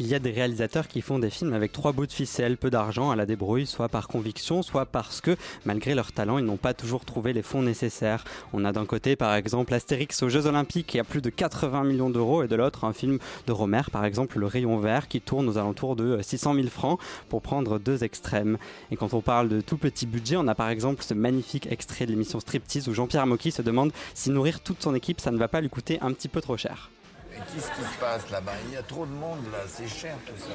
[0.00, 2.68] Il y a des réalisateurs qui font des films avec trois bouts de ficelle, peu
[2.68, 6.56] d'argent à la débrouille, soit par conviction, soit parce que, malgré leur talent, ils n'ont
[6.56, 8.24] pas toujours trouvé les fonds nécessaires.
[8.52, 11.84] On a d'un côté, par exemple, Astérix aux Jeux Olympiques qui a plus de 80
[11.84, 15.20] millions d'euros, et de l'autre, un film de Romer, par exemple, Le Rayon Vert, qui
[15.20, 16.98] tourne aux alentours de 600 000 francs,
[17.28, 18.58] pour prendre deux extrêmes.
[18.90, 22.06] Et quand on parle de tout petit budget, on a par exemple ce magnifique extrait
[22.06, 25.38] de l'émission Striptease où Jean-Pierre Mocky se demande si nourrir toute son équipe, ça ne
[25.38, 26.90] va pas lui coûter un petit peu trop cher.
[27.34, 28.52] Et qu'est-ce qui se passe là-bas?
[28.68, 30.54] Il y a trop de monde là, c'est cher tout ça.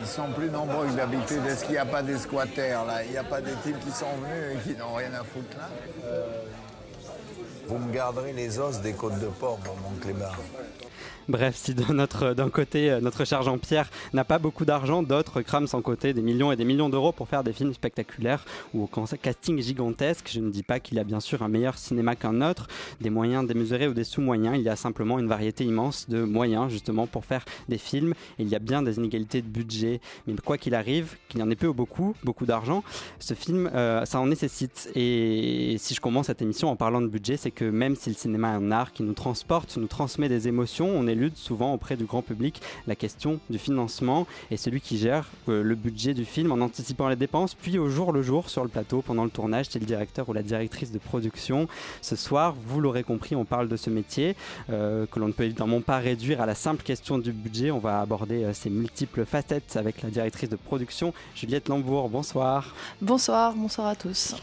[0.00, 1.44] Ils sont plus nombreux que d'habitude.
[1.46, 3.04] Est-ce qu'il n'y a pas des squatters là?
[3.04, 5.56] Il n'y a pas des types qui sont venus et qui n'ont rien à foutre
[5.56, 5.68] là?
[7.66, 10.38] Vous me garderez les os des côtes de porc, mon Clébard.
[11.28, 15.82] Bref, si d'un côté euh, notre cher Jean-Pierre n'a pas beaucoup d'argent, d'autres crament sans
[15.82, 19.60] côté des millions et des millions d'euros pour faire des films spectaculaires ou au casting
[19.60, 20.30] gigantesque.
[20.32, 22.68] Je ne dis pas qu'il y a bien sûr un meilleur cinéma qu'un autre,
[23.00, 24.56] des moyens démesurés ou des sous-moyens.
[24.56, 28.14] Il y a simplement une variété immense de moyens justement pour faire des films.
[28.38, 31.50] il y a bien des inégalités de budget, mais quoi qu'il arrive, qu'il y en
[31.50, 32.82] ait peu ou beaucoup, beaucoup d'argent,
[33.18, 34.90] ce film, euh, ça en nécessite.
[34.94, 38.16] Et si je commence cette émission en parlant de budget, c'est que même si le
[38.16, 41.96] cinéma est un art qui nous transporte, nous transmet des émotions, on est souvent auprès
[41.96, 46.24] du grand public la question du financement et celui qui gère euh, le budget du
[46.24, 49.30] film en anticipant les dépenses, puis au jour le jour sur le plateau pendant le
[49.30, 51.68] tournage, c'est le directeur ou la directrice de production.
[52.02, 54.36] Ce soir, vous l'aurez compris, on parle de ce métier
[54.70, 57.70] euh, que l'on ne peut évidemment pas réduire à la simple question du budget.
[57.70, 62.08] On va aborder euh, ces multiples facettes avec la directrice de production, Juliette Lambourg.
[62.08, 62.74] Bonsoir.
[63.00, 64.34] Bonsoir, bonsoir à tous.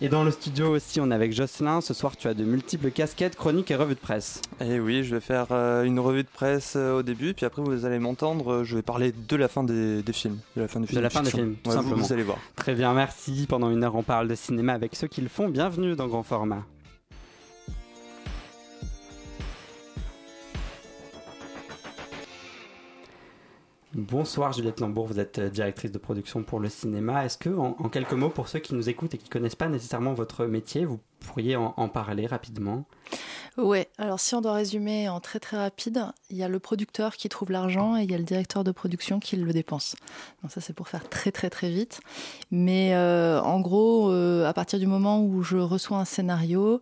[0.00, 1.80] Et dans le studio aussi, on est avec Jocelyn.
[1.80, 4.42] Ce soir, tu as de multiples casquettes, chroniques et revues de presse.
[4.60, 7.46] Et eh oui, je vais faire euh, une revue de presse euh, au début, puis
[7.46, 8.52] après vous allez m'entendre.
[8.52, 10.38] Euh, je vais parler de la fin des, films.
[10.56, 10.98] De la fin des films.
[10.98, 11.96] De la fin des films, tout simplement.
[11.96, 12.38] Vous, allez voir.
[12.56, 13.46] Très bien, merci.
[13.48, 15.48] Pendant une heure, on parle de cinéma avec ceux qui le font.
[15.48, 16.64] Bienvenue dans Grand Format.
[23.96, 27.24] Bonsoir Juliette Lambourg, vous êtes euh, directrice de production pour le cinéma.
[27.24, 29.68] Est-ce que, en, quelques mots, pour ceux qui nous écoutent et qui ne connaissent pas
[29.68, 32.84] nécessairement votre métier, vous pourriez en, parler rapidement?
[33.56, 37.16] Oui, alors si on doit résumer en très très rapide, il y a le producteur
[37.16, 39.94] qui trouve l'argent et il y a le directeur de production qui le dépense.
[40.42, 42.00] Donc ça c'est pour faire très très très vite.
[42.50, 46.80] Mais euh, en gros, euh, à partir du moment où je reçois un scénario,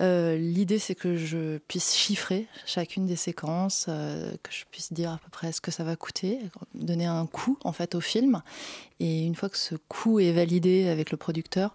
[0.00, 5.18] euh, l'idée, c'est que je puisse chiffrer chacune des séquences, que je puisse dire à
[5.18, 6.40] peu près ce que ça va coûter,
[6.74, 8.42] donner un coût en fait au film.
[9.00, 11.74] Et une fois que ce coût est validé avec le producteur,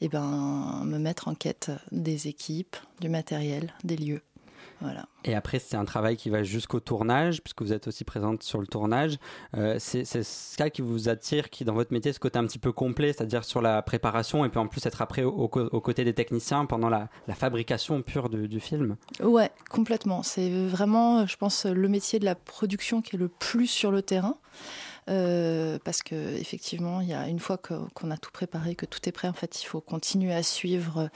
[0.00, 4.22] eh ben, me mettre en quête des équipes, du matériel, des lieux.
[5.24, 8.60] Et après, c'est un travail qui va jusqu'au tournage, puisque vous êtes aussi présente sur
[8.60, 9.18] le tournage.
[9.56, 12.72] Euh, c'est ça qui vous attire, qui dans votre métier, ce côté un petit peu
[12.72, 16.64] complet, c'est-à-dire sur la préparation, et puis en plus être après aux côtés des techniciens
[16.64, 20.22] pendant la, fabrication pure du, film Ouais, complètement.
[20.22, 24.02] C'est vraiment, je pense, le métier de la production qui est le plus sur le
[24.02, 24.36] terrain.
[25.08, 29.00] Euh, parce que effectivement, il y a une fois qu'on a tout préparé, que tout
[29.08, 31.08] est prêt, en fait, il faut continuer à suivre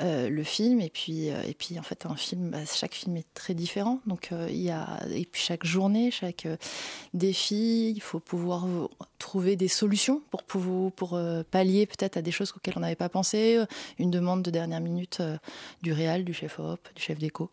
[0.00, 0.80] euh, le film.
[0.80, 4.00] Et puis, euh, et puis, en fait, un film, bah, chaque film est très différent.
[4.06, 6.46] Donc, il y a, et puis chaque journée, chaque
[7.12, 8.66] défi, il faut pouvoir
[9.18, 11.20] trouver des solutions pour, pour, pour
[11.50, 13.58] pallier peut-être à des choses auxquelles on n'avait pas pensé.
[13.98, 15.22] Une demande de dernière minute
[15.82, 17.50] du réal, du chef op, du chef d'éco.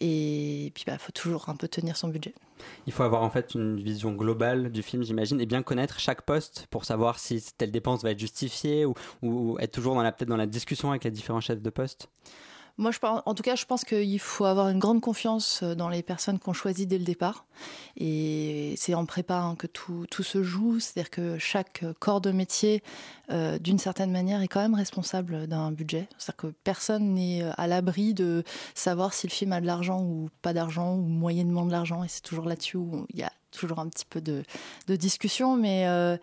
[0.00, 2.34] Et puis, il bah, faut toujours un peu tenir son budget.
[2.86, 6.22] Il faut avoir en fait une vision globale du film, j'imagine, et bien connaître chaque
[6.22, 8.86] poste pour savoir si telle dépense va être justifiée
[9.22, 12.08] ou, être toujours dans la, peut-être dans la discussion avec les différents chefs de poste.
[12.76, 16.02] Moi, en tout cas, je pense qu'il faut avoir une grande confiance euh, dans les
[16.02, 17.46] personnes qu'on choisit dès le départ.
[17.96, 20.80] Et c'est en prépa hein, que tout, se joue.
[20.80, 22.82] C'est-à-dire que chaque corps de métier,
[23.30, 26.08] euh, d'une certaine manière, est quand même responsable d'un budget.
[26.18, 28.42] C'est-à-dire que personne n'est euh, à l'abri de
[28.74, 32.02] savoir si le film a de l'argent ou pas d'argent ou moyennement de l'argent.
[32.02, 34.44] Et c'est toujours là-dessus où il y a toujours un petit peu de,
[34.88, 36.16] discussion, mais, euh,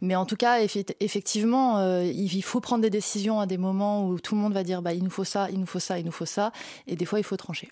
[0.00, 0.60] mais en tout cas,
[1.00, 4.64] effectivement, euh, il faut prendre des décisions à des moments où tout le monde va
[4.64, 6.52] dire bah, il nous faut ça, il nous faut ça, il nous faut ça,
[6.86, 7.68] et des fois, il faut trancher.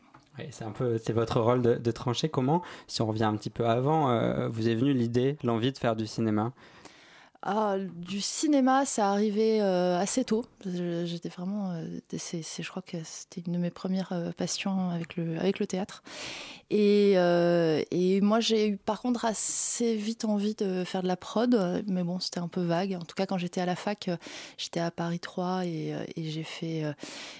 [0.51, 2.29] c'est un peu, c'est votre rôle de, trancher.
[2.29, 5.79] Comment, si on revient un petit peu avant, euh, vous est venue l'idée, l'envie de
[5.79, 6.53] faire du cinéma?
[7.43, 10.45] Ah, du cinéma, ça arrivait assez tôt.
[10.65, 11.73] J'étais vraiment,
[12.13, 16.03] je crois que c'était une de mes premières passions avec le, avec le théâtre.
[16.71, 21.17] Et, euh, et moi, j'ai eu par contre assez vite envie de faire de la
[21.17, 22.95] prod, mais bon, c'était un peu vague.
[22.95, 24.11] En tout cas, quand j'étais à la fac,
[24.59, 26.93] j'étais à Paris 3 et, euh, j'ai fait euh,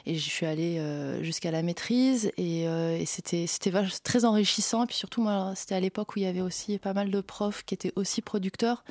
[0.07, 0.81] et je suis allée
[1.21, 3.73] jusqu'à la maîtrise et, et c'était c'était
[4.03, 4.85] très enrichissant.
[4.85, 7.21] Et puis surtout, moi, c'était à l'époque où il y avait aussi pas mal de
[7.21, 8.83] profs qui étaient aussi producteurs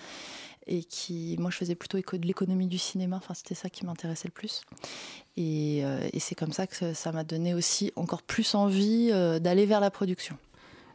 [0.68, 3.18] et qui, moi, je faisais plutôt de l'économie du cinéma.
[3.18, 4.62] Enfin, c'était ça qui m'intéressait le plus.
[5.38, 9.66] Euh, et, c'est comme ça que ça m'a donné aussi encore plus envie euh, d'aller
[9.66, 10.38] vers la production.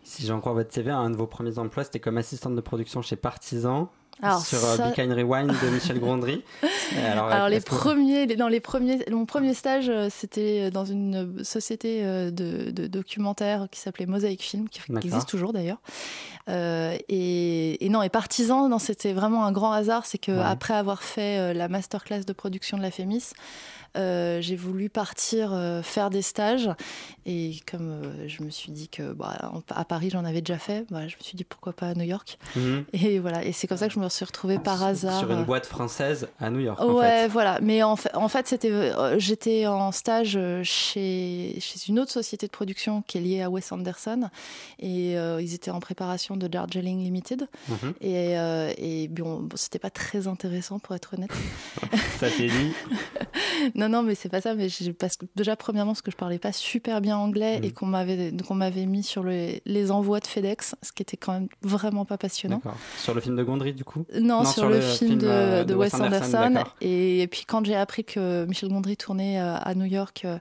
[0.04, 3.02] Si j'en crois votre CV, un de vos premiers emplois, c'était comme assistante de production
[3.02, 3.88] chez Partisan.
[4.20, 6.42] Alors, sur euh, ça- Be Kind Rewind de Michel Gondry.
[7.04, 12.04] Alors, Alors les premiers, dans les premiers, mon premier stage, euh, c'était dans une société
[12.04, 15.78] euh, de, de documentaire qui s'appelait Mosaic Film, qui, existe toujours d'ailleurs.
[16.48, 20.42] Euh, et, et non, et Partisan, non, c'était vraiment un grand hasard, c'est que Ouais.
[20.44, 23.30] après avoir fait euh, la masterclass de production de la Fémis,
[23.96, 26.70] euh, j'ai voulu partir euh, faire des stages
[27.26, 30.86] et comme euh, je me suis dit que bah, à Paris j'en avais déjà fait,
[30.90, 32.38] bah, je me suis dit pourquoi pas à New York.
[32.56, 32.84] Mhm.
[32.94, 35.18] Et voilà, et c'est comme ça que je me suis retrouvée par hasard.
[35.18, 36.80] Sur une euh, boîte française à New York.
[36.80, 37.28] en Ouais, fait.
[37.28, 37.58] voilà.
[37.62, 42.12] Mais en fait, en fait c'était, euh, j'étais en stage euh, chez, chez une autre
[42.12, 44.28] société de production qui est liée à Wes Anderson.
[44.78, 47.48] Et euh, ils étaient en préparation de Darjeeling Limited.
[47.68, 47.94] Mhm.
[48.00, 51.30] Et, euh, et bon, bon, c'était pas très intéressant pour être honnête.
[52.18, 52.72] Ça s'est dit.
[53.74, 54.54] non, non, mais c'est pas ça.
[54.54, 54.68] Mais
[54.98, 57.64] parce que déjà, premièrement, parce que je parlais pas super bien anglais Mhm.
[57.64, 61.16] et qu'on m'avait, qu'on m'avait mis sur le- les envois de FedEx, ce qui était
[61.16, 62.62] quand même vraiment pas passionnant.
[62.98, 65.20] Sur le film de Gondry, du coup Non, Non, sur, sur le, le film, film,
[65.20, 66.64] de, euh, de Wes Anderson.
[66.80, 70.38] et, et puis quand j'ai appris que Michel Gondry tournait euh, à New York euh,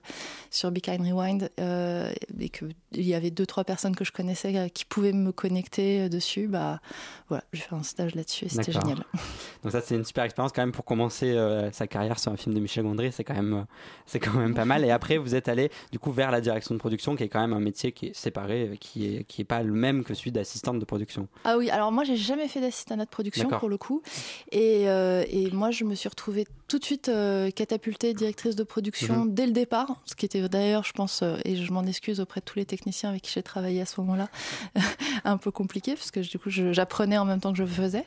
[0.50, 4.56] sur Be Kind Rewind euh, et qu'il y avait deux trois personnes que je connaissais
[4.56, 6.80] euh, qui pouvaient me connecter euh, dessus, bah
[7.28, 8.98] voilà, j'ai fait un stage là-dessus et c'était génial.
[9.62, 12.36] Donc ça c'est une super expérience quand même pour commencer euh, sa carrière sur un
[12.36, 13.62] film de Michel Gondry, c'est quand même euh,
[14.06, 14.84] c'est quand même pas mal.
[14.84, 17.40] Et après vous êtes allé du coup vers la direction de production, qui est quand
[17.40, 20.32] même un métier qui est séparé, qui est qui est pas le même que celui
[20.32, 21.28] d'assistante de production.
[21.44, 24.02] Ah oui, alors moi j'ai jamais fait d'assistant de production Pour le coup,
[24.50, 28.62] et, euh, et moi je me suis retrouvée tout de suite euh, catapultée directrice de
[28.62, 29.34] production Mhm.
[29.34, 32.40] dès le départ, ce qui était d'ailleurs, je pense, euh, et je m'en excuse auprès
[32.40, 34.28] de tous les techniciens avec qui j'ai travaillé à ce moment-là,
[35.24, 38.06] un peu compliqué parce que du coup j'apprenais en même temps que je faisais,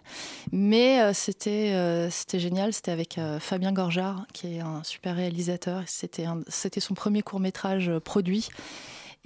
[0.52, 6.94] mais c'était c'était génial, c'était avec Fabien Gorjard qui est un super réalisateur, c'était son
[6.94, 8.50] premier court métrage produit.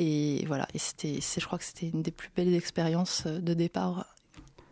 [0.01, 4.05] Et voilà, et c'était, je crois que c'était une des plus belles expériences de départ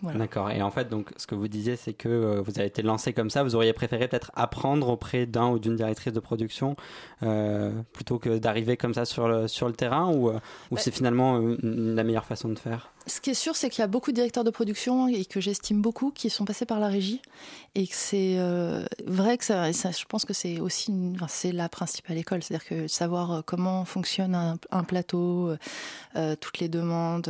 [0.03, 0.19] Voilà.
[0.19, 0.51] D'accord.
[0.51, 3.13] Et en fait, donc, ce que vous disiez, c'est que euh, vous avez été lancé
[3.13, 3.44] comme ça.
[3.44, 6.75] Vous auriez préféré peut-être apprendre auprès d'un ou d'une directrice de production
[7.23, 10.33] euh, plutôt que d'arriver comme ça sur le, sur le terrain ou, euh,
[10.71, 12.91] ou Bah- c'est finalement euh, la meilleure façon de faire?
[13.07, 15.39] Ce qui est sûr, c'est qu'il y a beaucoup de directeurs de production et que
[15.39, 17.21] j'estime beaucoup qui sont passés par la régie
[17.77, 20.92] et c'est euh, vrai que ça, je pense que c'est aussi
[21.27, 25.56] c'est la principale école, c'est-à-dire que savoir euh, comment fonctionne un, plateau,
[26.15, 27.30] euh, toutes les demandes,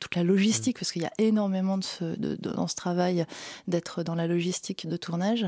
[0.00, 3.26] toute la logistique, parce qu'il y a énormément de, dans ce travail
[3.68, 5.46] d'être dans la logistique de tournage.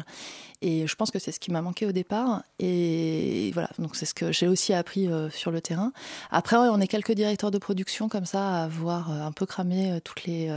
[0.61, 2.43] Et je pense que c'est ce qui m'a manqué au départ.
[2.61, 5.93] Et voilà, donc c'est ce que j'ai aussi appris sur le terrain.
[6.31, 9.47] Après, ouais, on est quelques directeurs de production comme ça à avoir euh, un peu
[9.64, 10.50] euh, toutes les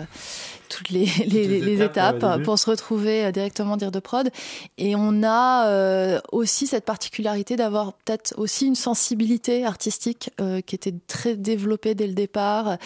[0.70, 4.30] toutes les, les, les les étapes, pour se retrouver euh, directement dire de prod.
[4.78, 10.30] Et on a euh, aussi cette particularité d'avoir peut-être aussi une sensibilité artistique
[10.66, 12.78] qui était très développée dès le départ.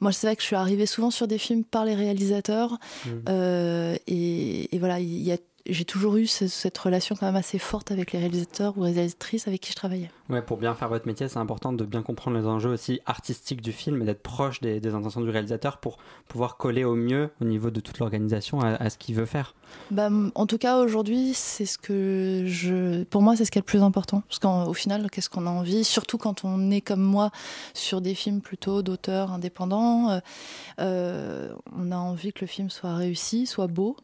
[0.00, 2.78] Moi, c'est vrai que je suis arrivée souvent sur des films par les réalisateurs.
[3.28, 5.36] Euh, et, et voilà, il y a
[5.70, 9.46] j'ai toujours eu ce- cette relation quand même assez forte avec les réalisateurs ou réalisatrices
[9.48, 10.10] avec qui je travaillais.
[10.30, 13.62] Ouais, pour bien faire votre métier, c'est important de bien comprendre les enjeux aussi artistiques
[13.62, 15.96] du film et d'être proche des, intentions du réalisateur pour
[16.28, 19.54] pouvoir coller au mieux au niveau de toute l'organisation à, ce qu'il veut faire.
[19.90, 23.04] Bah, en tout cas, aujourd'hui, c'est ce que je.
[23.04, 24.22] Pour moi, c'est ce qui est le plus important.
[24.28, 25.82] Parce qu'au final, qu'est-ce qu'on a envie?
[25.82, 27.30] Surtout quand on est comme moi
[27.72, 30.20] sur des films plutôt d'auteurs indépendants, euh,
[30.80, 33.96] euh, on a envie que le film soit réussi, soit beau,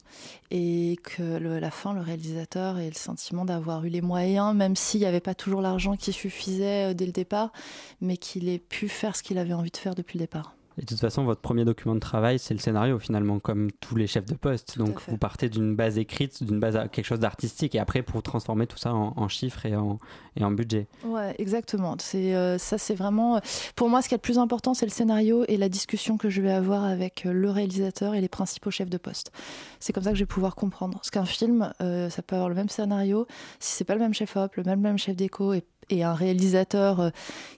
[0.50, 5.00] et que la fin, le réalisateur ait le sentiment d'avoir eu les moyens, même s'il
[5.00, 7.52] n'y avait pas toujours l'argent qui suffisait euh, dès le départ,
[8.00, 10.54] mais qu'il ait pu faire ce qu'il avait envie de faire depuis le départ.
[10.76, 13.94] Et de toute façon, votre premier document de travail, c'est le scénario finalement, comme tous
[13.94, 14.72] les chefs de poste.
[14.72, 18.02] Tout Donc vous partez d'une base écrite, d'une base à quelque chose d'artistique, et après
[18.02, 20.00] pour transformer tout ça en, en chiffres et en,
[20.36, 20.88] et en budget.
[21.04, 21.96] Ouais, exactement.
[22.00, 23.40] C'est euh, ça, c'est vraiment
[23.76, 26.28] pour moi ce qui est le plus important, c'est le scénario et la discussion que
[26.28, 29.30] je vais avoir avec euh, le réalisateur et les principaux chefs de poste.
[29.78, 30.94] C'est comme ça que je vais pouvoir comprendre.
[30.94, 33.26] Parce qu'un film, euh, ça peut avoir le même scénario,
[33.60, 36.14] si c'est pas le même chef op, le même même chef déco et, et un
[36.14, 37.10] réalisateur euh,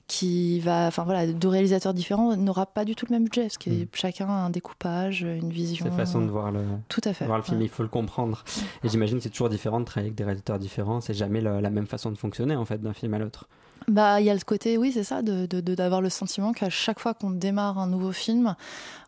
[0.06, 3.58] qui va, enfin voilà, deux réalisateurs différents n'aura pas du tout le même budget parce
[3.58, 3.86] que Mm.
[3.92, 5.86] chacun a un découpage, une vision.
[5.90, 7.24] C'est façon de voir le, Tout à fait.
[7.26, 7.64] voir le film, Ouais.
[7.64, 8.44] il faut le comprendre.
[8.84, 11.70] Et j'imagine que c'est toujours différent de travailler avec des réalisateurs différents, c'est jamais la
[11.70, 13.48] même façon de fonctionner en fait d'un film à l'autre.
[13.88, 16.98] Bah, il y a le côté, oui, c'est ça, de d'avoir le sentiment qu'à chaque
[16.98, 18.54] fois qu'on démarre un nouveau film,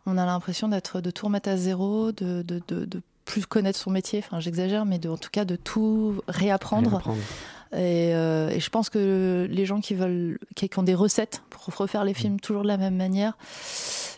[0.05, 3.77] on a l'impression d'être de tout remettre à zéro, de, de, de, de plus connaître
[3.79, 4.19] son métier.
[4.19, 6.91] Enfin, j'exagère, mais de, en tout cas de tout réapprendre.
[6.91, 7.17] Réapprendre.
[7.73, 11.63] Et, euh, et je pense que les gens qui veulent, qui, ont des recettes pour
[11.75, 13.37] refaire les films toujours de la même manière,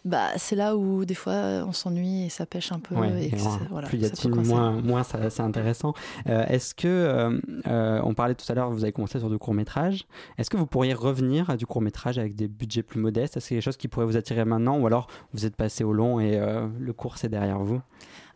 [0.05, 1.34] bah, c'est là où des fois
[1.67, 2.96] on s'ennuie et ça pêche un peu.
[3.20, 5.93] et plus il y a de moins, moins c'est intéressant.
[6.27, 9.53] Euh, est-ce que, euh, on parlait tout à l'heure, vous avez commencé sur du court
[9.53, 10.05] métrage.
[10.38, 13.36] Est-ce que vous pourriez revenir à du court métrage avec des budgets plus modestes?
[13.36, 15.91] Est-ce a quelque chose qui pourrait vous attirer maintenant ou alors vous êtes passé au
[15.91, 16.39] long et
[16.79, 17.81] le court c'est derrière vous?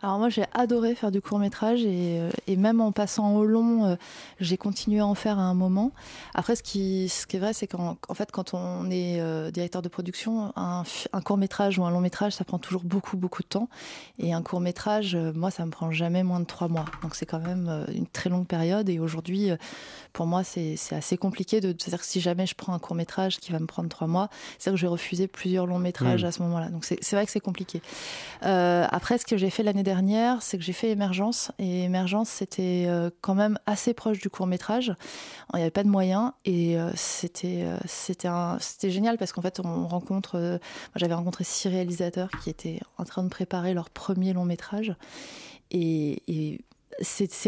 [0.06, 3.44] Alors moi j'ai adoré faire du court métrage et, euh, et, même en passant au
[3.44, 3.96] long, euh,
[4.40, 5.94] j'ai continué à en faire à un moment.
[6.36, 9.50] Après ce qui, ce qui est vrai c'est qu'en en fait quand on est euh,
[9.50, 13.18] directeur de production, un, un, court métrage ou un long métrage ça prend toujours beaucoup
[13.18, 13.68] beaucoup de temps
[14.20, 16.86] et un court métrage, moi ça me prend jamais moins de trois mois.
[17.02, 19.50] Donc c'est quand même une très longue période et aujourd'hui
[20.16, 23.38] pour moi c'est assez compliqué de dire que si jamais je prends un court métrage
[23.38, 26.28] qui va me prendre trois mois, c'est que je vais refuser plusieurs longs métrages mmh.
[26.28, 26.70] à ce moment-là.
[26.70, 27.82] Donc c'est vrai que c'est compliqué.
[28.42, 31.52] après ce que j'ai fait l'année dernière c'est que j'ai fait Émergence.
[31.60, 34.94] Et Émergence, c'était euh, quand même assez proche du court métrage.
[35.54, 36.32] Il n'y avait pas de moyens.
[36.46, 38.30] Et euh, c'était, euh, c'était,
[38.60, 40.60] c'était génial parce qu'en fait, on rencontre.
[40.96, 44.96] j'avais rencontré six réalisateurs qui étaient en train de préparer leur premier long métrage.
[45.72, 46.62] Et, et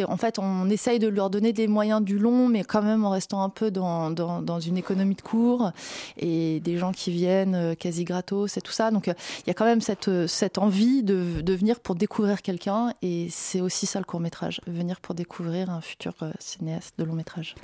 [0.08, 3.12] en fait, on essaye de leur donner des moyens du long, mais quand même en
[3.12, 5.72] restant un peu dans, dans, une économie de cours
[6.18, 8.92] et des gens qui viennent euh, quasi gratos et tout ça.
[8.92, 11.96] Donc, euh, il y a quand même cette, euh, cette envie de, de venir pour
[11.96, 16.96] découvrir quelqu'un et c'est aussi ça le court métrage, venir pour découvrir un futur cinéaste
[16.98, 17.56] de long métrage.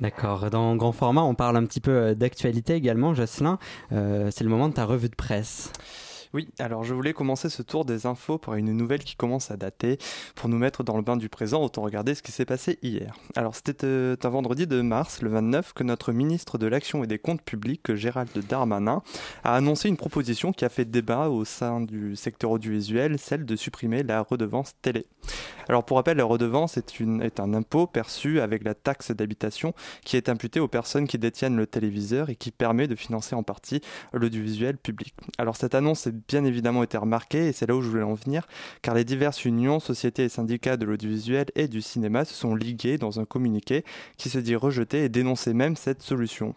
[0.00, 0.50] D'accord.
[0.50, 3.58] Dans grand format, on parle un petit peu d'actualité également, Jocelyn.
[3.90, 5.72] c'est le moment de ta revue de presse.
[6.34, 9.56] Oui, alors je voulais commencer ce tour des infos par une nouvelle qui commence à
[9.56, 9.98] dater.
[10.34, 13.14] Pour nous mettre dans le bain du présent, autant regarder ce qui s'est passé hier.
[13.36, 17.06] Alors c'était euh, un vendredi de mars, le 29, que notre ministre de l'Action et
[17.06, 19.04] des Comptes Publics, Gérald Darmanin,
[19.44, 23.54] a annoncé une proposition qui a fait débat au sein du secteur audiovisuel, celle de
[23.54, 25.06] supprimer la redevance télé.
[25.68, 29.72] Alors pour rappel, la redevance est, un impôt perçu avec la taxe d'habitation
[30.04, 33.42] qui est imputée aux personnes qui détiennent le téléviseur et qui permet de financer en
[33.42, 33.80] partie
[34.12, 35.14] l'audiovisuel public.
[35.38, 38.14] Alors cette annonce est bien évidemment été remarqué et c'est là où je voulais en
[38.14, 38.46] venir,
[38.82, 42.98] car les diverses unions, sociétés et syndicats de l'audiovisuel et du cinéma se sont ligués
[42.98, 43.84] dans un communiqué
[44.16, 46.54] qui se dit rejeter et dénoncer même cette solution.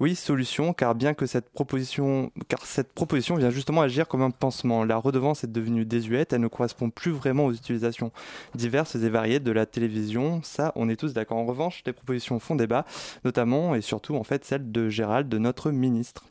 [0.00, 4.30] Oui, solution, car bien que cette proposition, car cette proposition vient justement agir comme un
[4.30, 4.84] pansement.
[4.84, 8.12] La redevance est devenue désuète, elle ne correspond plus vraiment aux utilisations
[8.54, 10.40] diverses et variées de la télévision.
[10.44, 11.38] Ça, on est tous d'accord.
[11.38, 12.84] En revanche, les propositions font débat,
[13.24, 16.26] notamment et surtout en fait celle de Gérald, de notre ministre.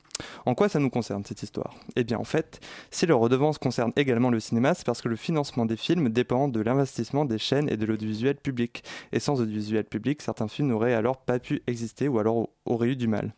[0.45, 1.75] En quoi ça nous concerne cette histoire?
[1.95, 2.59] Eh bien en fait,
[2.91, 6.47] si le redevance concerne également le cinéma, c'est parce que le financement des films dépend
[6.47, 8.83] de l'investissement des chaînes et de l'audiovisuel public.
[9.11, 12.95] Et sans audiovisuel public, certains films n'auraient alors pas pu exister ou alors auraient eu
[12.95, 13.33] du mal.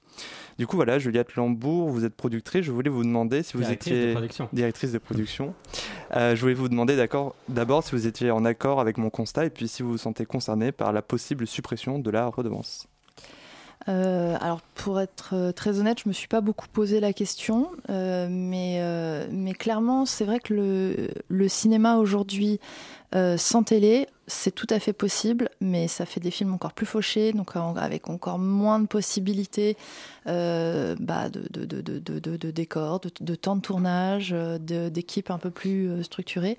[0.57, 4.15] Du coup voilà, Juliette Lambourg, vous êtes productrice, je voulais vous demander si vous étiez
[4.51, 5.53] directrice de production.
[6.15, 6.97] Euh, je voulais vous demander
[7.47, 10.25] d'abord si vous étiez en accord avec mon constat et puis si vous vous sentez
[10.25, 12.87] concerné par la possible suppression de la redevance.
[13.87, 17.71] Euh, alors pour être euh, très honnête, je me suis pas beaucoup posé la question,
[17.89, 18.81] euh, mais,
[19.31, 22.59] mais clairement c'est vrai que le, le cinéma aujourd'hui
[23.37, 27.33] sans télé c'est tout à fait possible, mais ça fait des films encore plus fauchés,
[27.33, 29.75] donc avec encore moins de possibilités
[30.27, 32.51] euh, bah, de, de, de, de,
[33.21, 36.57] de, temps de tournage, d'équipes un peu plus euh, structurées.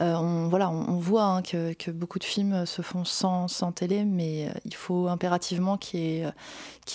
[0.00, 3.70] Euh, on, voilà, on, voit hein, que, que, beaucoup de films se font sans, sans
[3.70, 6.22] télé, mais il faut impérativement qu'il y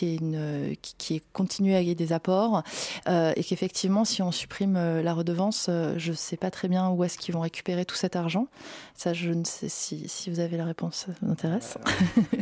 [0.05, 2.63] ait, continué à y des apports
[3.07, 7.17] et qu'effectivement si on supprime la redevance je ne sais pas très bien où est-ce
[7.17, 8.47] qu'ils vont récupérer tout cet argent
[8.95, 11.77] ça je ne sais si si vous avez la réponse, ça m'intéresse.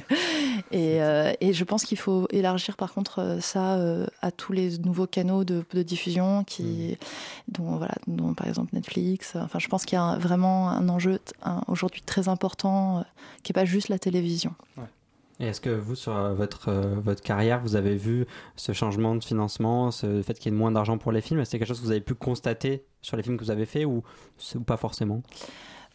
[0.71, 4.53] et, euh, et, je pense qu'il faut élargir par contre euh, ça euh, à tous
[4.53, 7.51] les nouveaux canaux de, diffusion qui, mmh.
[7.51, 9.35] dont, voilà, dont par exemple Netflix.
[9.35, 11.19] Enfin, je pense qu'il y a vraiment un enjeu
[11.67, 13.05] aujourd'hui très important
[13.43, 14.55] qui n'est pas juste la télévision.
[15.39, 19.91] Et est-ce que vous, sur votre, votre carrière, vous avez vu ce changement de financement,
[19.91, 21.39] ce fait qu'il y ait moins d'argent pour les films?
[21.41, 23.51] Est-ce que c'est quelque chose que vous avez pu constater sur les films que vous
[23.51, 24.03] avez faits ou,
[24.55, 25.21] ou pas forcément?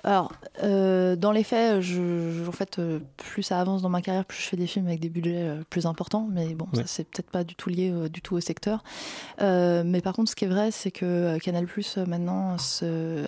[0.04, 0.32] Alors,
[0.64, 4.38] euh, dans les faits, je, en fait, euh, plus ça avance dans ma carrière, plus
[4.38, 6.26] je fais des films avec des budgets euh, plus importants.
[6.30, 8.82] Mais bon, ça c'est peut-être pas du tout lié du tout au secteur.
[9.40, 12.56] mais par contre, ce qui est vrai, c'est que Canal Plus maintenant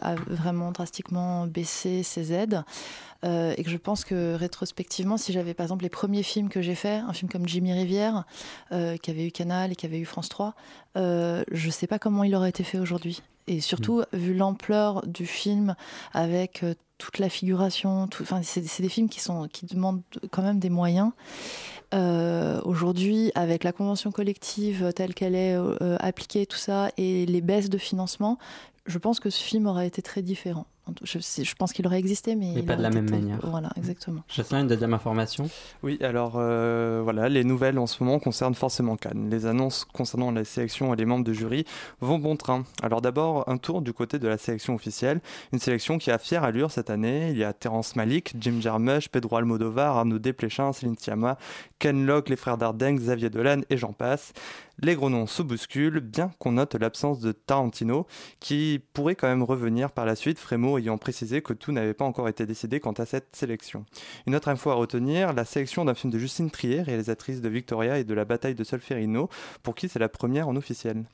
[0.01, 2.65] a vraiment drastiquement baissé ses aides.
[3.25, 6.75] Et que je pense que rétrospectivement, si j'avais par exemple les premiers films que j'ai
[6.75, 8.25] faits, un film comme Jimmy Rivière,
[8.71, 10.55] qui avait eu Canal et qui avait eu France 3,
[10.97, 13.23] je sais pas comment il aurait été fait aujourd'hui.
[13.47, 14.17] Et surtout, mm.
[14.17, 15.75] vu l'ampleur du film,
[16.13, 20.59] avec euh, toute la figuration, enfin, c'est des films qui, sont, qui demandent quand même
[20.59, 21.13] des moyens.
[21.93, 27.41] Euh, aujourd'hui, avec la convention collective telle qu'elle est euh, appliquée, tout ça, et les
[27.41, 28.39] baisses de financement,
[28.87, 30.67] je pense que ce film aurait été très différent.
[31.03, 33.39] Je, je pense qu'il aurait existé, mais, pas de la même manière.
[33.43, 34.21] Voilà, exactement.
[34.29, 35.49] Jocelyn, une deuxième information
[35.83, 39.31] Oui, alors euh, voilà, les nouvelles en ce moment concernent forcément Cannes.
[39.31, 41.65] Les annonces concernant la sélection et les membres de jury
[42.01, 42.65] vont bon train.
[42.83, 45.21] Alors d'abord, un tour du côté de la sélection officielle.
[45.53, 47.31] Une sélection qui a fière allure cette année.
[47.31, 51.39] Il y a Terence Malik, Jim Jarmusch, Pedro Almodovar, Arnaud Desplechin, Céline Sciamma,
[51.79, 54.33] Ken Locke, les frères Dardenne, Xavier Dolan et j'en passe.
[54.83, 58.07] Les gros noms se bousculent, bien qu'on note l'absence de Tarantino,
[58.41, 62.05] qui pourrait quand même revenir par la suite, Frémo ayant précisé que tout n'avait pas
[62.05, 63.87] encore été décidé quant à cette sélection.
[64.27, 67.99] Une autre info à retenir, la sélection d'un film de Justine Trier, réalisatrice de Victoria
[67.99, 69.29] et de la bataille de Solferino,
[69.63, 71.05] pour qui c'est la première en officiel.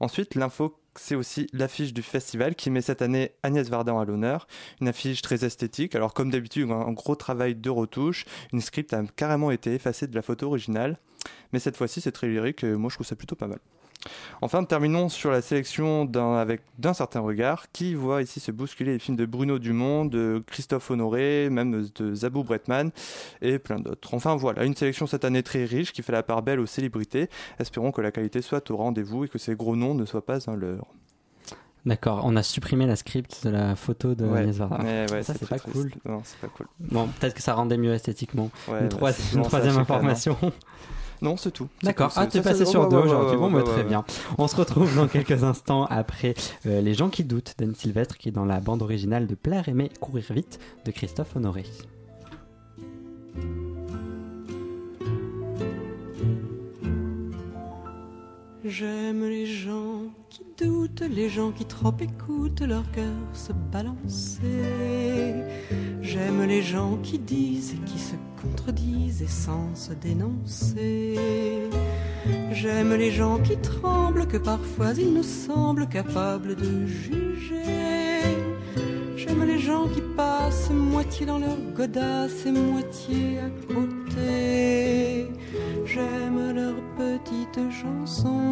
[0.00, 4.46] Ensuite, l'info c'est aussi l'affiche du festival qui met cette année Agnès Vardan à l'honneur.
[4.80, 5.94] Une affiche très esthétique.
[5.94, 8.26] Alors, comme d'habitude, un gros travail de retouche.
[8.52, 10.98] Une script a carrément été effacée de la photo originale.
[11.52, 13.58] Mais cette fois-ci, c'est très lyrique et moi, je trouve ça plutôt pas mal.
[14.40, 18.94] Enfin, terminons sur la sélection d'un, avec d'un certain regard, qui voit ici se bousculer
[18.94, 22.90] les films de Bruno Dumont, de Christophe Honoré, même de Zabou Bretman
[23.40, 24.14] et plein d'autres.
[24.14, 27.28] Enfin voilà, une sélection cette année très riche qui fait la part belle aux célébrités.
[27.58, 30.50] Espérons que la qualité soit au rendez-vous et que ces gros noms ne soient pas
[30.50, 30.86] un leurre.
[31.84, 34.40] D'accord, on a supprimé la script de la photo de ouais.
[34.40, 35.90] Agnès Ouais, ça, c'est pas cool.
[36.04, 36.66] Non, c'est pas cool.
[36.78, 38.50] Bon, peut-être que ça rendait mieux esthétiquement.
[38.68, 40.36] une, troisième information.
[41.22, 41.68] Non, c'est tout.
[41.82, 42.12] D'accord.
[42.16, 43.36] Ah, tu es passé sur deux aujourd'hui.
[43.36, 44.04] Bon, bah, très bien.
[44.38, 46.34] On se retrouve dans quelques instants après
[46.66, 49.68] euh, Les gens qui doutent d'Anne Sylvestre, qui est dans la bande originale de Plaire,
[49.68, 51.64] aimer, courir vite de Christophe Honoré.
[58.64, 64.40] J'aime les gens qui doutent, les gens qui trop écoutent leur cœur se balancer.
[66.54, 71.18] Les gens qui disent et qui se contredisent et sans se dénoncer.
[72.52, 78.20] J'aime les gens qui tremblent, que parfois ils nous semblent capables de juger.
[79.16, 85.28] J'aime les gens qui passent moitié dans leur godasse et moitié à côté.
[85.86, 88.51] J'aime leurs petites chansons,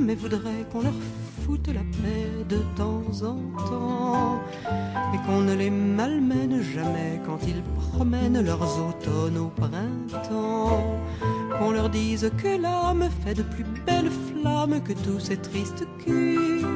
[0.00, 0.94] mais voudraient qu'on leur
[1.44, 4.40] foute la paix de temps en temps.
[5.14, 11.00] Et qu'on ne les malmène jamais quand ils promènent leurs automnes au printemps.
[11.58, 16.66] Qu'on leur dise que l'âme fait de plus belles flammes que tous ces tristes culs.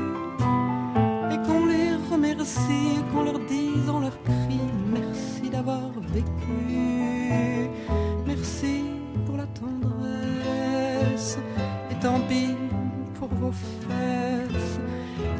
[1.32, 4.60] Et qu'on les remercie, qu'on leur dise en leur cri
[4.92, 7.68] merci d'avoir vécu,
[8.26, 8.84] merci
[9.24, 11.38] pour la tendresse.
[11.90, 12.55] Et tant pis
[13.40, 14.80] vos fesses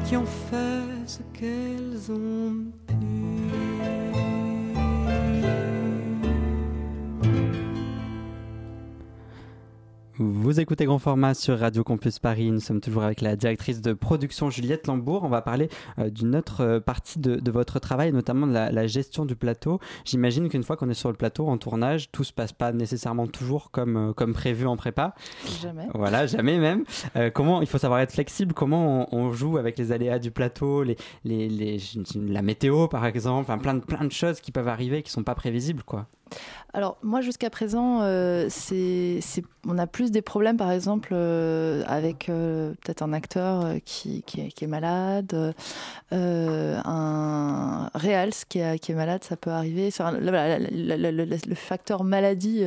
[0.05, 2.71] qui ont fait ce qu'elles ont
[10.19, 12.49] Vous écoutez Grand Format sur Radio Campus Paris.
[12.49, 15.23] Nous sommes toujours avec la directrice de production Juliette Lambourg.
[15.23, 18.71] On va parler euh, d'une autre euh, partie de, de, votre travail, notamment de la,
[18.71, 19.79] la gestion du plateau.
[20.05, 23.27] J'imagine qu'une fois qu'on est sur le plateau en tournage, tout se passe pas nécessairement
[23.27, 25.13] toujours comme, euh, comme prévu en prépa.
[25.61, 25.87] Jamais.
[25.93, 26.83] Voilà, jamais même.
[27.33, 30.81] Comment il faut savoir être flexible Comment on, on, joue avec les aléas du plateau,
[30.81, 31.77] les, les, les,
[32.15, 35.23] la météo par exemple, enfin, plein de plein de choses qui peuvent arriver qui sont
[35.23, 36.07] pas prévisibles quoi.
[36.73, 39.19] Alors moi jusqu'à présent, euh, c'est,
[39.65, 44.41] on a plus des problèmes par exemple euh, avec euh, peut-être un acteur qui, qui,
[44.41, 45.55] est, malade,
[46.11, 49.89] un réal qui est, qui est malade, ça peut arriver.
[49.97, 52.63] le, facteur maladie,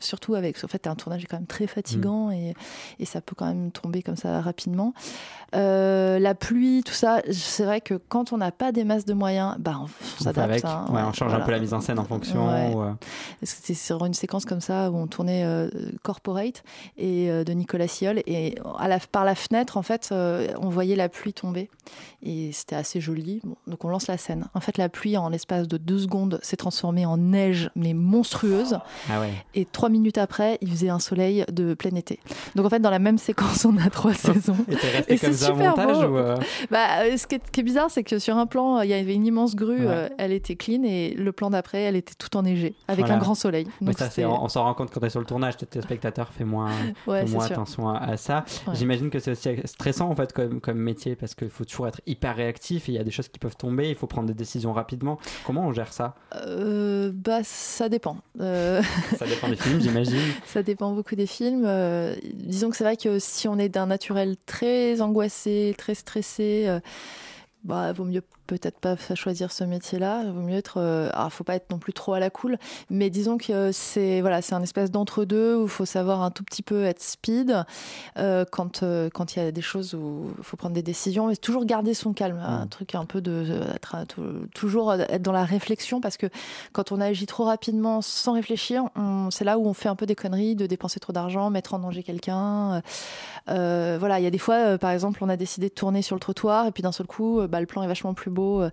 [0.00, 2.32] surtout avec, en fait un tournage est quand même très fatigant mm.
[2.32, 2.54] et,
[2.98, 4.92] et, ça peut quand même tomber comme ça rapidement.
[5.52, 9.56] la pluie, tout ça, c'est vrai que quand on n'a pas des masses de moyens,
[9.60, 10.64] bah on, s'adapte.
[10.64, 12.95] Hein, on change un peu la mise en scène en fonction.
[13.42, 15.68] C'était sur une séquence comme ça où on tournait euh,
[16.02, 16.62] Corporate
[16.96, 20.68] et euh, de Nicolas Siol et à la, par la fenêtre en fait euh, on
[20.68, 21.68] voyait la pluie tomber
[22.22, 23.40] et c'était assez joli.
[23.66, 24.48] donc on lance la scène.
[24.54, 28.78] En fait la pluie en l'espace de deux secondes s'est transformée en neige mais monstrueuse.
[29.10, 29.20] Ah
[29.54, 32.20] et trois minutes après il faisait un soleil de plein été.
[32.54, 34.56] Donc en fait dans la même séquence on a trois saisons.
[34.68, 36.14] Et t'es resté comme ça montage ou
[36.70, 39.54] bah, ce qui est, bizarre c'est que sur un plan il y avait une immense
[39.54, 39.86] grue,
[40.18, 43.66] elle était clean et le plan d'après elle était tout enneigée avec un grand soleil.
[43.96, 46.44] ça, on, s'en rend compte quand tu es sur le tournage, peut-être le spectateur fait
[46.44, 46.70] moins,
[47.06, 48.44] moins attention à, ça.
[48.72, 52.00] J'imagine que c'est aussi stressant en fait comme, comme métier parce qu'il faut toujours être
[52.06, 54.34] hyper réactif et il y a des choses qui peuvent tomber, il faut prendre des
[54.34, 55.18] décisions rapidement.
[55.44, 56.14] Comment on gère ça?
[56.34, 58.18] Euh, Bah ça dépend.
[58.40, 58.82] Euh,
[59.18, 60.18] ça dépend des films, j'imagine.
[60.46, 61.64] ça dépend beaucoup des films.
[61.66, 66.80] Euh, disons que c'est vrai que si on est d'un naturel très angoissé, très stressé,
[67.64, 70.22] bah vaut mieux peut-être pas choisir ce métier-là.
[70.24, 70.78] Il vaut mieux être.
[70.78, 72.58] Euh, alors, faut pas être non plus trop à la cool,
[72.90, 76.44] mais disons que c'est voilà, c'est un espèce d'entre-deux où il faut savoir un tout
[76.44, 77.64] petit peu être speed
[78.16, 81.30] euh, quand euh, quand il y a des choses où il faut prendre des décisions,
[81.30, 82.38] et toujours garder son calme.
[82.38, 82.68] Un mm.
[82.68, 83.60] truc un peu de
[84.54, 86.26] toujours être dans la réflexion parce que
[86.72, 88.84] quand on agit trop rapidement sans réfléchir,
[89.30, 91.78] c'est là où on fait un peu des conneries, de dépenser trop d'argent, mettre en
[91.78, 92.82] danger quelqu'un.
[93.48, 96.16] Euh, voilà, il y a des fois, par exemple, on a décidé de tourner sur
[96.16, 98.70] le trottoir et puis d'un seul coup, bah, le plan est vachement plus euh,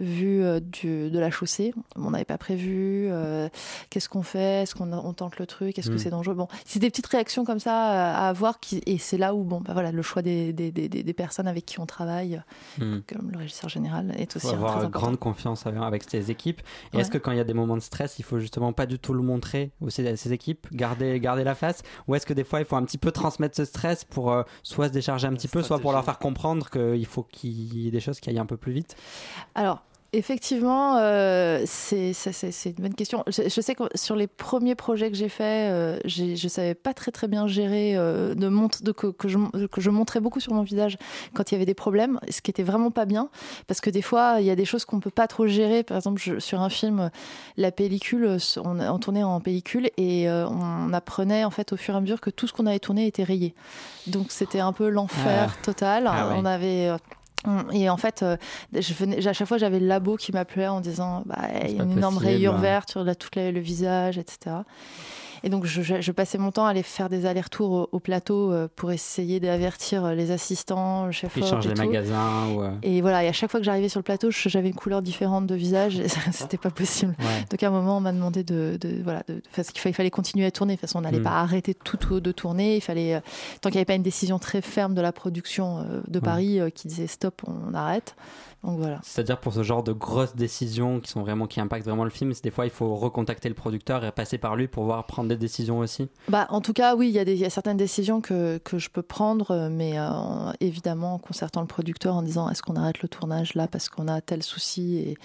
[0.00, 1.74] vu euh, de la chaussée.
[1.96, 3.08] On n'avait pas prévu.
[3.10, 3.48] Euh,
[3.90, 4.62] qu'est-ce qu'on fait?
[4.62, 5.78] Est-ce qu'on tente le truc?
[5.78, 5.98] Est-ce que mm.
[5.98, 6.34] c'est dangereux?
[6.34, 9.60] Bon, c'est des petites réactions comme ça à avoir qui, et c'est là où bon,
[9.60, 12.42] bah voilà, le choix des, des, des, personnes avec qui on travaille,
[12.78, 12.98] mm.
[13.06, 16.60] comme le régisseur général, est aussi faut avoir très grande confiance avec ses équipes.
[16.92, 18.86] Et est-ce que quand il y a des moments de stress, il faut justement pas
[18.86, 21.82] du tout le montrer aussi à ses équipes, garder, garder la face?
[22.08, 24.88] Ou est-ce que des fois il faut un petit peu transmettre ce stress pour soit
[24.88, 27.90] se décharger un petit peu, soit pour leur faire comprendre qu'il faut qu'il y ait
[27.90, 28.96] des choses qui aillent un peu plus vite?
[29.54, 32.14] Alors, Effectivement, euh, c'est
[32.64, 33.22] une bonne question.
[33.26, 36.94] Je, sais que sur les premiers projets que j'ai faits, euh, je ne savais pas
[36.94, 38.48] très très bien gérer, euh, de,
[38.82, 40.96] de que, je, que, je, montrais beaucoup sur mon visage
[41.34, 43.28] quand il y avait des problèmes, ce qui était vraiment pas bien,
[43.66, 45.82] parce que des fois, il y a des choses qu'on peut pas trop gérer.
[45.82, 47.10] Par exemple, sur un film,
[47.58, 51.98] la pellicule, on, on tournait en pellicule et on apprenait en fait au fur et
[51.98, 53.54] à mesure que tout ce qu'on avait tourné était rayé.
[54.06, 55.62] Donc c'était un peu l'enfer ah.
[55.62, 56.06] total.
[56.06, 56.90] Ah on avait
[57.72, 58.36] et en fait, euh,
[58.72, 61.80] je venais, à chaque fois, j'avais le labo qui m'appelait en disant bah, il y
[61.80, 62.60] a une énorme rayure hein.
[62.60, 64.56] verte sur tout le visage, etc.
[65.42, 68.92] Et donc, je, passais mon temps à aller faire des allers-retours au, plateau euh, pour
[68.92, 71.36] essayer d'avertir euh, les assistants, le chef.
[71.36, 72.46] Ils changent les magasins.
[72.58, 72.70] Euh.
[72.82, 75.46] Et voilà, et à chaque fois que j'arrivais sur le plateau, j'avais une couleur différente
[75.46, 77.14] de visage et c'était pas possible.
[77.50, 80.46] Donc, à un moment, on m'a demandé de, voilà, de, parce qu'il fallait, fallait, continuer
[80.46, 80.74] à tourner.
[80.74, 81.24] De toute façon, on n'allait mm.
[81.24, 82.76] pas arrêter tout de tourner.
[82.76, 83.20] Il fallait,
[83.60, 86.88] tant qu'il n'y avait pas une décision très ferme de la production de Paris qui
[86.88, 88.14] disait stop, on arrête.
[89.02, 92.32] C'est-à-dire pour ce genre de grosses décisions qui sont vraiment qui impactent vraiment le film,
[92.42, 95.36] des fois il faut recontacter le producteur et passer par lui pour pouvoir prendre des
[95.36, 96.08] décisions aussi.
[96.28, 99.68] Bah en tout cas oui, il y, a certaines décisions que, que je peux prendre,
[99.70, 103.68] mais euh, évidemment en concertant le producteur en disant est-ce qu'on arrête le tournage là
[103.68, 105.18] parce qu'on a tel souci et,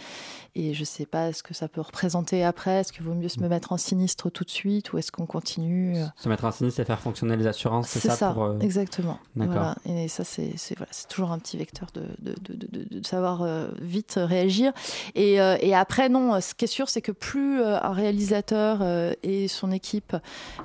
[0.53, 2.81] et je sais pas ce que ça peut représenter après.
[2.81, 5.97] Est-ce qu'il vaut mieux se mettre en sinistre tout de suite ou est-ce qu'on continue
[5.97, 6.05] euh?
[6.17, 9.19] Se mettre en sinistre et faire fonctionner les assurances, c'est ça, ça euh, Exactement.
[9.35, 9.75] Voilà.
[9.85, 14.15] Et ça c'est voilà, toujours un petit vecteur de, de, de, de savoir euh, vite
[14.17, 14.73] réagir.
[15.15, 18.81] Et, euh, et, après, non, ce qui est sûr, c'est que plus un réalisateur
[19.23, 20.15] et son équipe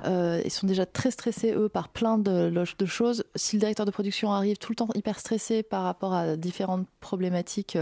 [0.05, 3.91] ils sont déjà très stressés, eux, par plein de, de choses, si le directeur de
[3.91, 7.77] production arrive tout le temps hyper stressé par rapport à différentes problématiques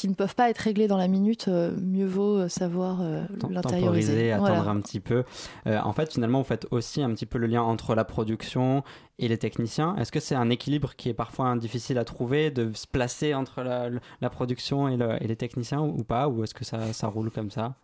[0.00, 3.02] qui ne peuvent pas être réglées dans la minute, mieux vaut savoir
[3.50, 4.32] l'intérioriser.
[4.32, 5.24] attendre un petit peu.
[5.66, 8.82] en fait, finalement, vous faites aussi un petit peu le lien entre la production
[9.18, 9.94] et les techniciens.
[9.96, 13.62] Est-ce que c'est un équilibre qui est parfois difficile à trouver, de se placer entre
[13.62, 16.28] la, production et, les techniciens ou, pas?
[16.28, 17.74] Ou est-ce que ça, ça roule comme ça?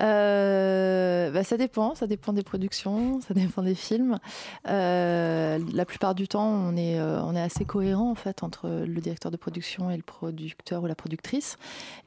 [0.00, 4.18] Euh, bah, ça dépend, ça dépend des productions, ça dépend des films.
[4.68, 8.68] Euh, la plupart du temps, on est, euh, on est assez cohérent en fait entre
[8.68, 11.58] le directeur de production et le producteur ou la productrice.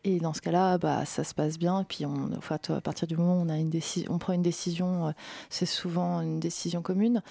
[0.03, 1.85] Et dans ce cas-là, bah, ça se passe bien.
[1.87, 3.71] Puis, en fait, à partir du moment où on, a une
[4.09, 5.13] on prend une décision,
[5.49, 7.21] c'est souvent une décision commune.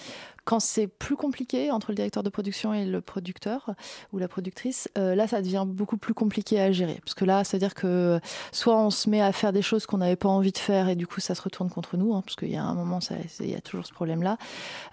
[0.44, 3.70] Quand c'est plus compliqué entre le directeur de production et le producteur
[4.12, 7.00] ou la productrice, euh, là, ça devient beaucoup plus compliqué à gérer.
[7.02, 8.20] Parce que là, c'est-à-dire que
[8.52, 10.96] soit on se met à faire des choses qu'on n'avait pas envie de faire et
[10.96, 12.98] du coup, ça se retourne contre nous, hein, parce qu'il y a un moment,
[13.40, 14.36] il y a toujours ce problème-là.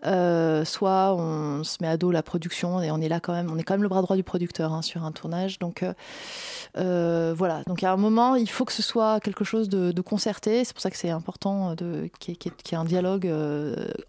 [0.06, 3.52] Euh, soit on se met à dos la production et on est là quand même,
[3.52, 5.60] on est quand même le bras droit du producteur hein, sur un tournage.
[5.60, 5.84] Donc
[6.78, 7.64] euh, voilà.
[7.68, 10.64] Donc à un moment, il faut que ce soit quelque chose de, concerté.
[10.64, 11.76] C'est pour ça que c'est important
[12.20, 13.32] qu'il y, ait un dialogue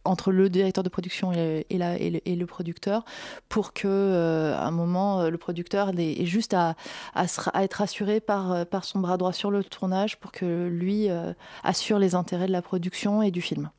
[0.05, 3.05] entre le directeur de production et, le, producteur
[3.49, 6.75] pour que euh, à un moment le producteur ait, juste à,
[7.17, 11.33] être assuré par, euh, par son bras droit sur le tournage pour que lui euh,
[11.63, 13.71] assure les intérêts de la production et du film.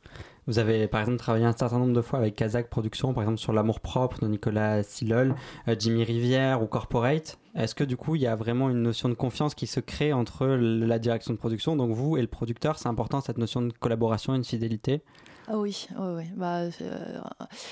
[0.46, 3.40] Vous avez par exemple travaillé un certain nombre de fois avec Kazakh Productions, par exemple
[3.40, 5.36] sur L'amour propre de Nicolas Silol,
[5.80, 7.38] Jimmy Rivière ou Corporate.
[7.56, 10.12] Est-ce que du coup il y a vraiment une notion de confiance qui se crée
[10.12, 12.78] entre la direction de production, donc vous et le producteur?
[12.78, 15.02] C'est important cette notion de collaboration et de fidélité?
[15.50, 15.90] Ah oui,
[16.38, 16.70] Bah, euh,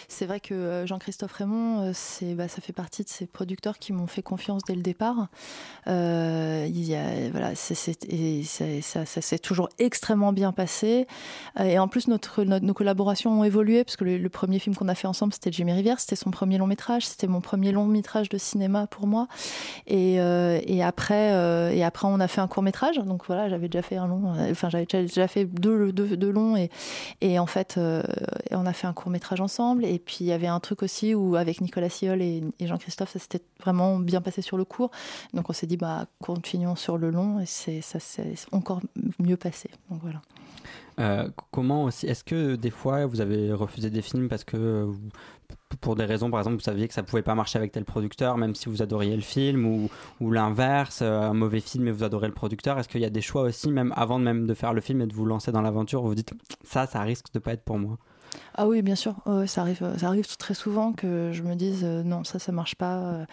[0.10, 3.80] c'est vrai que euh, Jean-Christophe Raymond, euh, c'est, bah, ça fait partie de ces producteurs
[3.80, 5.30] qui m'ont fait confiance dès le départ.
[5.88, 11.08] il y a, voilà, c'est, et ça, ça, s'est toujours extrêmement bien passé.
[11.60, 14.96] Et en plus, notre, nos collaborations ont évolué, parce que le, premier film qu'on a
[14.96, 18.28] fait ensemble, c'était Jimmy Rivière, c'était son premier long métrage, c'était mon premier long métrage
[18.28, 19.28] de cinéma pour moi.
[19.88, 22.98] Et, et après, et après, on a fait un court métrage.
[22.98, 26.58] Donc voilà, j'avais déjà fait un long, enfin, j'avais déjà fait deux, deux, deux longs,
[26.58, 26.70] et,
[27.22, 28.04] et en fait, euh,
[28.52, 29.86] on a fait un court métrage ensemble.
[29.86, 33.20] Et puis il y avait un truc aussi où avec Nicolas Siol et, Jean-Christophe, ça
[33.20, 34.92] s'était vraiment bien passé sur le court.
[35.34, 37.40] Donc on s'est dit, bah, continuons sur le long.
[37.40, 38.82] Et ça s'est encore
[39.20, 39.70] mieux passé.
[39.90, 40.22] Donc voilà.
[41.00, 44.88] Euh, comment aussi Est-ce que des fois vous avez refusé des films parce que
[45.80, 48.38] pour des raisons, par exemple, vous saviez que ça pouvait pas marcher avec tel producteur,
[48.38, 52.04] même si vous adoriez le film, ou, ou l'inverse, euh, un mauvais film et vous
[52.04, 52.78] adorez le producteur.
[52.78, 55.08] Est-ce qu'il y a des choix aussi, même avant même de faire le film et
[55.08, 57.80] de vous lancer dans l'aventure, vous vous dites ça, ça risque de pas être pour
[57.80, 57.98] moi?
[58.56, 59.16] Ah oui, bien sûr.
[59.48, 62.76] ça, arrive, ça arrive très souvent que je me dise euh, non, ça, ça marche
[62.76, 62.98] pas.
[62.98, 63.26] Euh,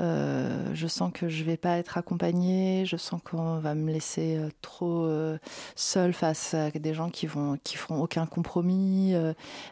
[0.00, 2.84] euh, je sens que je vais pas être accompagnée.
[2.84, 5.08] Je sens qu'on va me laisser trop
[5.74, 9.14] seule face à des gens qui vont qui feront aucun compromis.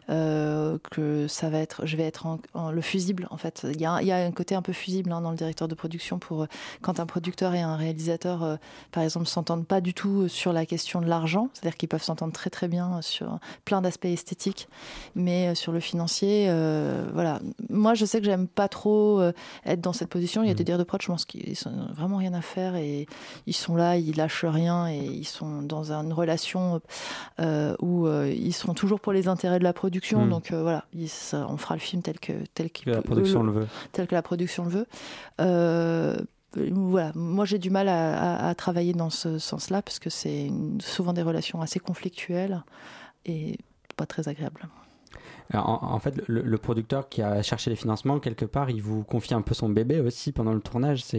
[0.07, 2.25] que ça va être, je vais être
[2.71, 3.27] le fusible.
[3.29, 5.37] En fait, il y a, y a, un côté un peu fusible hein, dans le
[5.37, 6.47] directeur de production pour
[6.81, 8.57] quand un producteur et un réalisateur,
[8.91, 11.49] par exemple, s'entendent pas du tout sur la question de l'argent.
[11.53, 14.67] C'est-à-dire qu'ils peuvent s'entendre très très bien sur plein d'aspects esthétiques
[15.15, 17.39] mais euh, sur le financier, euh, voilà.
[17.69, 19.33] Moi, je sais que j'aime pas trop euh,
[19.65, 20.43] être dans cette position.
[20.43, 20.65] Il y a des mm.
[20.65, 23.07] dires de prod, je pense qu'ils n'ont vraiment rien à faire et
[23.45, 26.81] ils sont là, ils lâchent rien et ils sont dans une relation
[27.39, 30.25] où ils seront toujours pour les intérêts de la production.
[30.25, 30.29] Mm.
[30.29, 30.85] Donc voilà,
[31.33, 34.21] on fera le film tel que tel que, la production le, veut, tel que la
[34.21, 36.27] production le veut.
[36.53, 41.13] voilà, moi j'ai du mal à, à, travailler dans ce sens-là parce que c'est souvent
[41.13, 42.63] des relations assez conflictuelles
[43.25, 43.57] et
[43.97, 44.69] pas très agréable.
[45.53, 49.41] En, fait, le, producteur qui a cherché les financements, quelque part, il vous confie un
[49.41, 50.99] peu son bébé aussi pendant le tournage.
[50.99, 51.09] Est-ce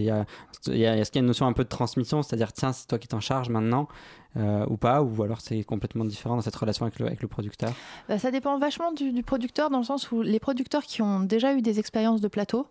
[0.62, 3.20] qu'il y, a une notion un peu de transmission, c'est-à-dire, tiens, c'est toi qui t'en
[3.20, 3.88] charges maintenant
[4.36, 7.28] euh, ou pas Ou alors c'est complètement différent dans cette relation avec le, avec le
[7.28, 7.72] producteur
[8.08, 11.54] bah, Ça dépend vachement du, producteur, dans le sens où les producteurs qui ont déjà
[11.54, 12.66] eu des expériences de plateau,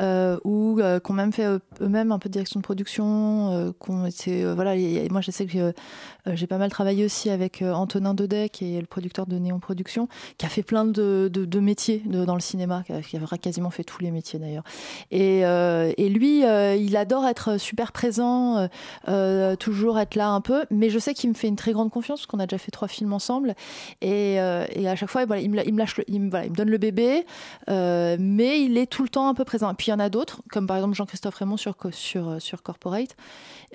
[0.00, 1.46] euh, ou euh, qui ont même fait
[1.80, 4.08] eux-mêmes un peu de direction de production, qu'on
[4.54, 4.74] voilà,
[5.10, 5.74] moi je sais que
[6.26, 10.08] j'ai pas mal travaillé aussi avec Antonin Daudet, qui est le producteur de Néon Production,
[10.38, 14.02] qui a fait plein de, de, métiers dans le cinéma, qui a, quasiment fait tous
[14.02, 14.64] les métiers d'ailleurs.
[15.10, 18.68] Et, et, lui, il adore être super présent,
[19.58, 22.20] toujours être là un peu, mais je sais qu'il me fait une très grande confiance
[22.20, 23.54] parce qu'on a déjà fait trois films ensemble.
[24.00, 26.70] Et, euh, et à chaque fois il, me, lâche il, me, voilà, il me donne
[26.70, 27.26] le bébé
[27.68, 29.72] euh, mais il est tout le temps un peu présent.
[29.74, 33.16] Puis il y en a d'autres comme par exemple Jean-Christophe Raymond sur, sur, sur Corporate.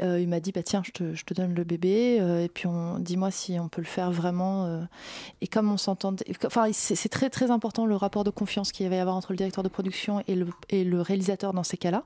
[0.01, 2.69] Euh, il m'a dit bah tiens je te, je te donne le bébé et puis
[2.99, 4.87] dis-moi si on peut le faire vraiment
[5.41, 8.95] et comme on s'entend enfin c'est très très important le rapport de confiance qu'il va
[8.95, 12.03] y avoir entre le directeur de production et le, et le réalisateur dans ces cas-là.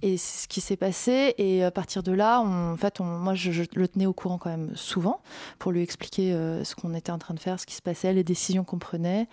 [0.00, 3.50] Et c'est ce qui s'est passé et à partir de là en fait moi je,
[3.50, 5.20] je le tenais au courant quand même souvent
[5.58, 8.12] pour lui expliquer euh, ce qu'on était en train de faire, ce qui se passait,
[8.12, 9.28] les décisions qu'on prenait.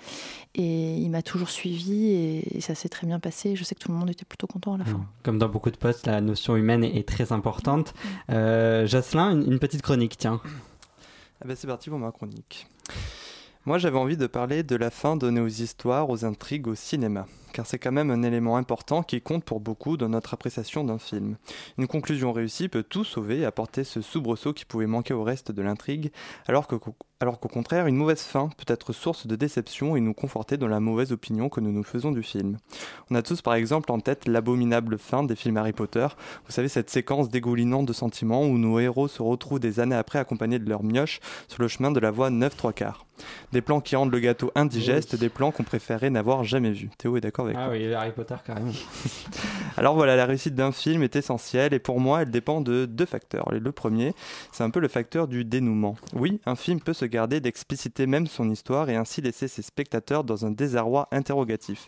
[0.55, 3.55] Et il m'a toujours suivi et, ça s'est très bien passé.
[3.55, 4.97] Je sais que tout le monde était plutôt content à la fin.
[4.97, 5.07] Mmh.
[5.23, 7.93] Comme dans beaucoup de postes, la notion humaine est, très importante.
[7.93, 8.31] Mmh.
[8.31, 10.41] Euh, Jocelyn, une, petite chronique, tiens.
[11.41, 12.67] Ah ben c'est parti pour ma chronique.
[13.65, 17.25] Moi, j'avais envie de parler de la fin donnée aux histoires, aux intrigues, au cinéma,
[17.55, 20.97] car c'est quand même un élément important qui compte pour beaucoup dans notre appréciation d'un
[20.97, 21.37] film.
[21.77, 25.53] Une conclusion réussie peut tout sauver et apporter ce soubresaut qui pouvait manquer au reste
[25.53, 26.11] de l'intrigue,
[26.47, 26.75] alors que
[27.21, 30.67] alors qu'au contraire, une mauvaise fin peut être source de déception et nous conforter dans
[30.67, 32.57] la mauvaise opinion que nous nous faisons du film.
[33.09, 36.07] On a tous par exemple en tête l'abominable fin des films Harry Potter,
[36.45, 40.19] vous savez cette séquence dégoulinante de sentiments où nos héros se retrouvent des années après
[40.19, 43.05] accompagnés de leur mioche sur le chemin de la voie 9 3 quarts.
[43.53, 46.89] Des plans qui rendent le gâteau indigeste, des plans qu'on préférait n'avoir jamais vus.
[46.97, 48.71] Théo est d'accord avec ah oui, Harry Potter carrément.
[49.77, 53.05] Alors voilà, la réussite d'un film est essentielle et pour moi, elle dépend de deux
[53.05, 53.49] facteurs.
[53.51, 54.13] Le premier,
[54.51, 55.95] c'est un peu le facteur du dénouement.
[56.13, 60.23] Oui, un film peut se garder d'expliciter même son histoire et ainsi laisser ses spectateurs
[60.23, 61.87] dans un désarroi interrogatif.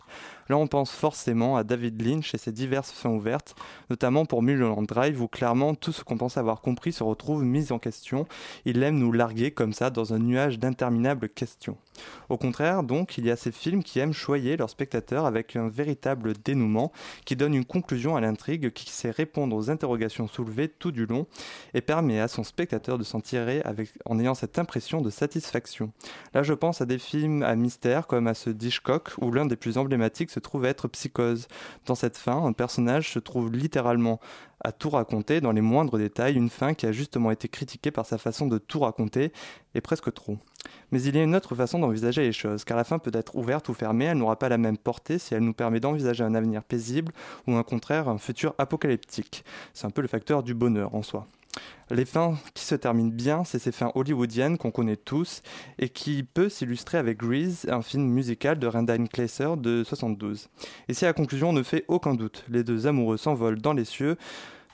[0.50, 3.56] Là, on pense forcément à David Lynch et ses diverses fins ouvertes,
[3.90, 7.72] notamment pour Mulholland Drive, où clairement tout ce qu'on pense avoir compris se retrouve mis
[7.72, 8.26] en question.
[8.66, 11.78] Il aime nous larguer comme ça dans un nuage d'interminables questions.
[12.30, 15.68] Au contraire, donc, il y a ces films qui aiment choyer leurs spectateurs avec un
[15.68, 16.92] véritable dénouement,
[17.26, 21.28] qui donne une conclusion à l'intrigue, qui sait répondre aux interrogations soulevées tout du long,
[21.74, 25.92] et permet à son spectateur de s'en tirer avec, en ayant cette impression de satisfaction.
[26.34, 29.56] Là, je pense à des films à mystère, comme à ce Hitchcock, où l'un des
[29.56, 31.48] plus emblématiques se trouve être Psychose.
[31.86, 34.20] Dans cette fin, un personnage se trouve littéralement
[34.64, 38.06] à tout raconter dans les moindres détails, une fin qui a justement été critiquée par
[38.06, 39.32] sa façon de tout raconter,
[39.76, 40.38] et presque trop.
[40.92, 43.36] Mais il y a une autre façon d'envisager les choses, car la fin peut être
[43.36, 46.36] ouverte ou fermée, elle n'aura pas la même portée si elle nous permet d'envisager un
[46.36, 47.12] avenir paisible
[47.46, 49.44] ou au contraire un futur apocalyptique.
[49.74, 51.28] C'est un peu le facteur du bonheur en soi.
[51.90, 55.42] Les fins qui se terminent bien, c'est ces fins hollywoodiennes qu'on connaît tous
[55.80, 60.50] et qui peut s'illustrer avec Grease, un film musical de Randall Kleiser de 72.
[60.90, 64.18] Et si la conclusion ne fait aucun doute, les deux amoureux s'envolent dans les cieux,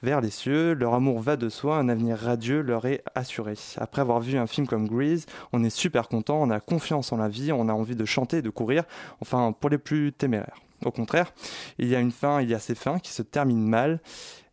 [0.03, 3.53] vers les cieux, leur amour va de soi, un avenir radieux leur est assuré.
[3.77, 7.17] Après avoir vu un film comme Grease, on est super content, on a confiance en
[7.17, 8.83] la vie, on a envie de chanter, de courir,
[9.21, 10.59] enfin pour les plus téméraires.
[10.83, 11.33] Au contraire,
[11.79, 14.01] il y a une fin, il y a ces fins qui se terminent mal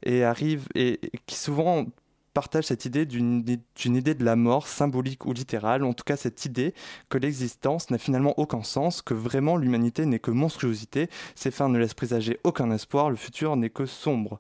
[0.04, 1.86] et arrivent et qui souvent
[2.32, 3.44] partage cette idée d'une
[3.84, 6.74] idée de la mort symbolique ou littérale, en tout cas cette idée
[7.08, 11.78] que l'existence n'a finalement aucun sens, que vraiment l'humanité n'est que monstruosité, ces fins ne
[11.78, 14.38] laissent présager aucun espoir, le futur n'est que sombre.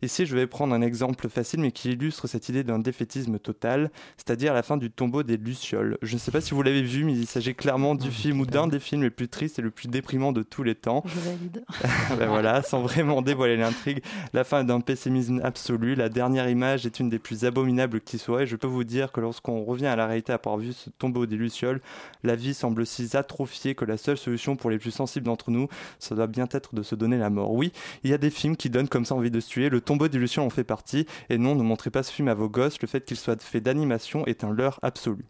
[0.00, 3.90] Ici, je vais prendre un exemple facile, mais qui illustre cette idée d'un défaitisme total,
[4.16, 5.98] c'est-à-dire la fin du tombeau des Lucioles.
[6.02, 8.46] Je ne sais pas si vous l'avez vu, mais il s'agit clairement du film ou
[8.46, 11.02] d'un des films les plus tristes et le plus déprimant de tous les temps.
[11.04, 11.64] Je valide.
[12.18, 15.96] ben voilà, sans vraiment dévoiler l'intrigue, la fin d'un pessimisme absolu.
[15.96, 19.10] La dernière image est une des plus abominables qui soit, et je peux vous dire
[19.10, 21.80] que lorsqu'on revient à la réalité après avoir vu ce tombeau des Lucioles,
[22.22, 25.66] la vie semble si atrophiée que la seule solution pour les plus sensibles d'entre nous,
[25.98, 27.52] ça doit bien être de se donner la mort.
[27.52, 27.72] Oui,
[28.04, 29.68] il y a des films qui donnent comme ça envie de se tuer.
[29.68, 31.06] Le tombeau d'illusion en fait partie.
[31.30, 32.80] Et non, ne montrez pas ce film à vos gosses.
[32.82, 35.24] Le fait qu'il soit fait d'animation est un leurre absolu.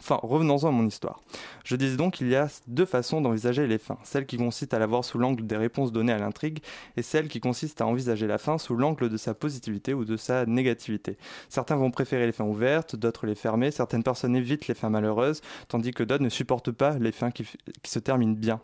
[0.00, 1.20] Enfin, revenons-en à mon histoire.
[1.64, 3.98] Je disais donc qu'il y a deux façons d'envisager les fins.
[4.04, 6.60] Celle qui consiste à la voir sous l'angle des réponses données à l'intrigue
[6.96, 10.16] et celle qui consiste à envisager la fin sous l'angle de sa positivité ou de
[10.16, 11.18] sa négativité.
[11.48, 15.42] Certains vont préférer les fins ouvertes, d'autres les fermer, certaines personnes évitent les fins malheureuses,
[15.68, 17.46] tandis que d'autres ne supportent pas les fins qui,
[17.84, 18.60] se terminent bien.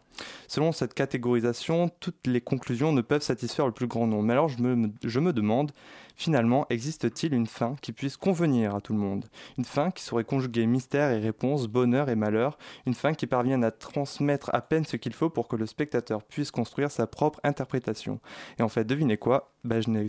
[0.47, 4.23] Selon cette catégorisation, toutes les conclusions ne peuvent satisfaire le plus grand nombre.
[4.23, 5.73] Mais alors je me demande,
[6.17, 9.27] Finalement, existe-t-il une fin qui puisse convenir à tout le monde?
[9.59, 13.65] Une fin qui saurait conjuguer mystère et réponse, bonheur et malheur, une fin qui parvienne
[13.65, 17.41] à transmettre à peine ce qu'il faut pour que le spectateur puisse construire sa propre
[17.43, 18.21] interprétation?
[18.59, 19.53] Et en fait, devinez quoi?
[19.65, 20.09] Bah, Je n'ai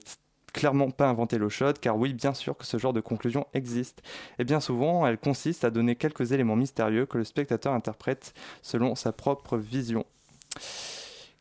[0.54, 4.02] clairement pas inventé l'eau chaude, car oui, bien sûr que ce genre de conclusion existe.
[4.40, 8.96] Et bien souvent, elle consiste à donner quelques éléments mystérieux que le spectateur interprète selon
[8.96, 10.06] sa propre vision.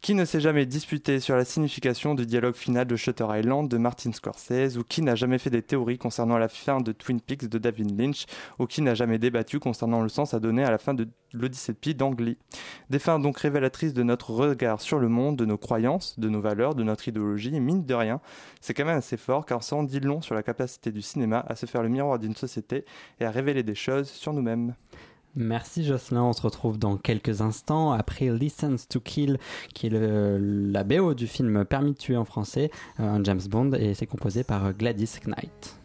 [0.04, 3.78] Qui ne s'est jamais disputé sur la signification du dialogue final de Shutter Island de
[3.78, 7.48] Martin Scorsese, ou qui n'a jamais fait des théories concernant la fin de Twin Peaks
[7.48, 8.26] de David Lynch,
[8.58, 11.72] ou qui n'a jamais débattu concernant le sens à donner à la fin de l'Odyssée
[11.72, 11.96] de Pi.
[12.90, 16.42] Des fins donc révélatrices de notre regard sur le monde, de nos croyances, de nos
[16.42, 18.20] valeurs, de notre idéologie, mine de rien,
[18.60, 21.46] c'est quand même assez fort car ça en dit long sur la capacité du cinéma
[21.48, 22.84] à se faire le miroir d'une société
[23.20, 24.74] et à révéler des choses sur nous-mêmes.
[25.36, 29.38] Merci Jocelyn, on se retrouve dans quelques instants après Listens to Kill,
[29.74, 32.70] qui est la BO du film Permis de tuer en français,
[33.00, 35.76] euh, un James Bond, et c'est composé par Gladys Knight.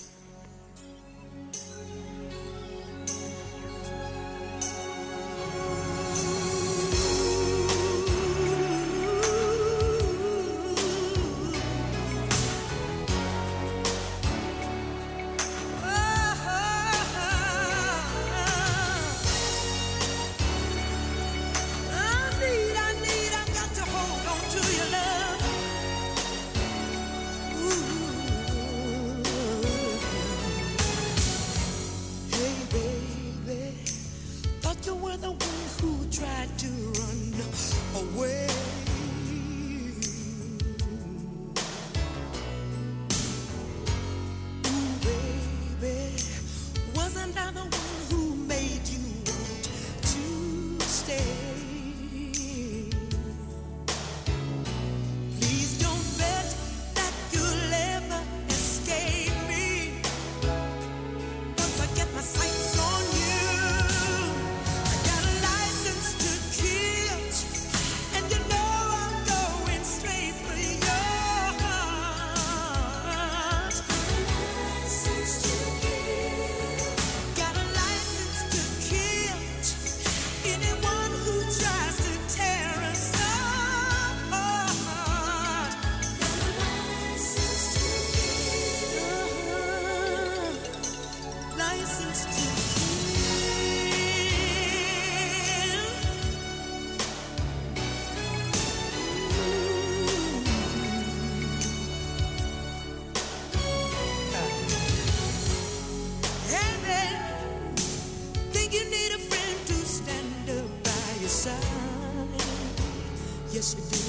[113.60, 114.08] Yes, you do.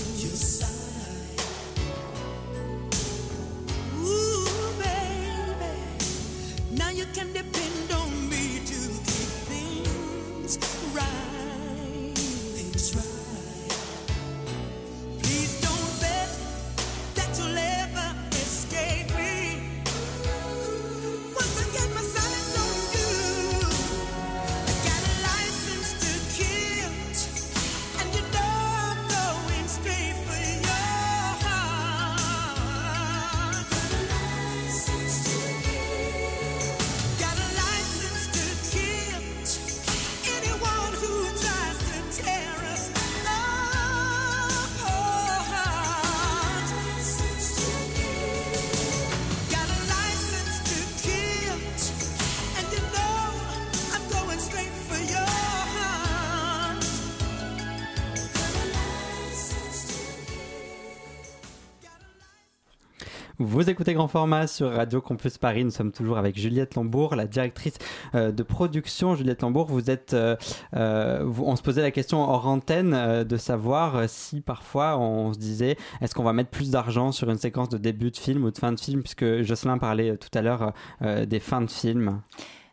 [63.50, 65.64] Vous écoutez Grand Format sur Radio Campus Paris.
[65.64, 67.74] Nous sommes toujours avec Juliette Lambourg, la directrice
[68.14, 69.16] euh, de production.
[69.16, 70.14] Juliette Lambourg, vous êtes.
[70.14, 70.36] Euh,
[70.76, 75.76] euh, on se posait la question hors antenne de savoir si parfois on se disait
[76.00, 78.58] est-ce qu'on va mettre plus d'argent sur une séquence de début de film ou de
[78.58, 82.20] fin de film, puisque Jocelyn parlait tout à l'heure des fins de film.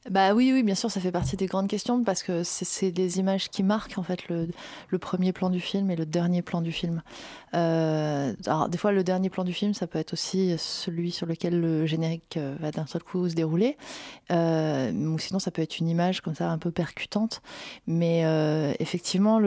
[0.09, 3.19] Bah oui, oui, bien sûr, ça fait partie des grandes questions parce que c'est des
[3.19, 4.47] images qui marquent en fait le,
[4.99, 7.01] premier plan du film et le dernier plan du film.
[7.53, 11.25] Euh, alors, des fois, le dernier plan du film, ça peut être aussi celui sur
[11.25, 13.77] lequel le générique euh, va d'un seul coup se dérouler.
[14.31, 17.41] Euh, ou sinon, ça peut être une image comme ça un peu percutante.
[17.85, 18.23] Mais
[18.79, 19.41] effectivement,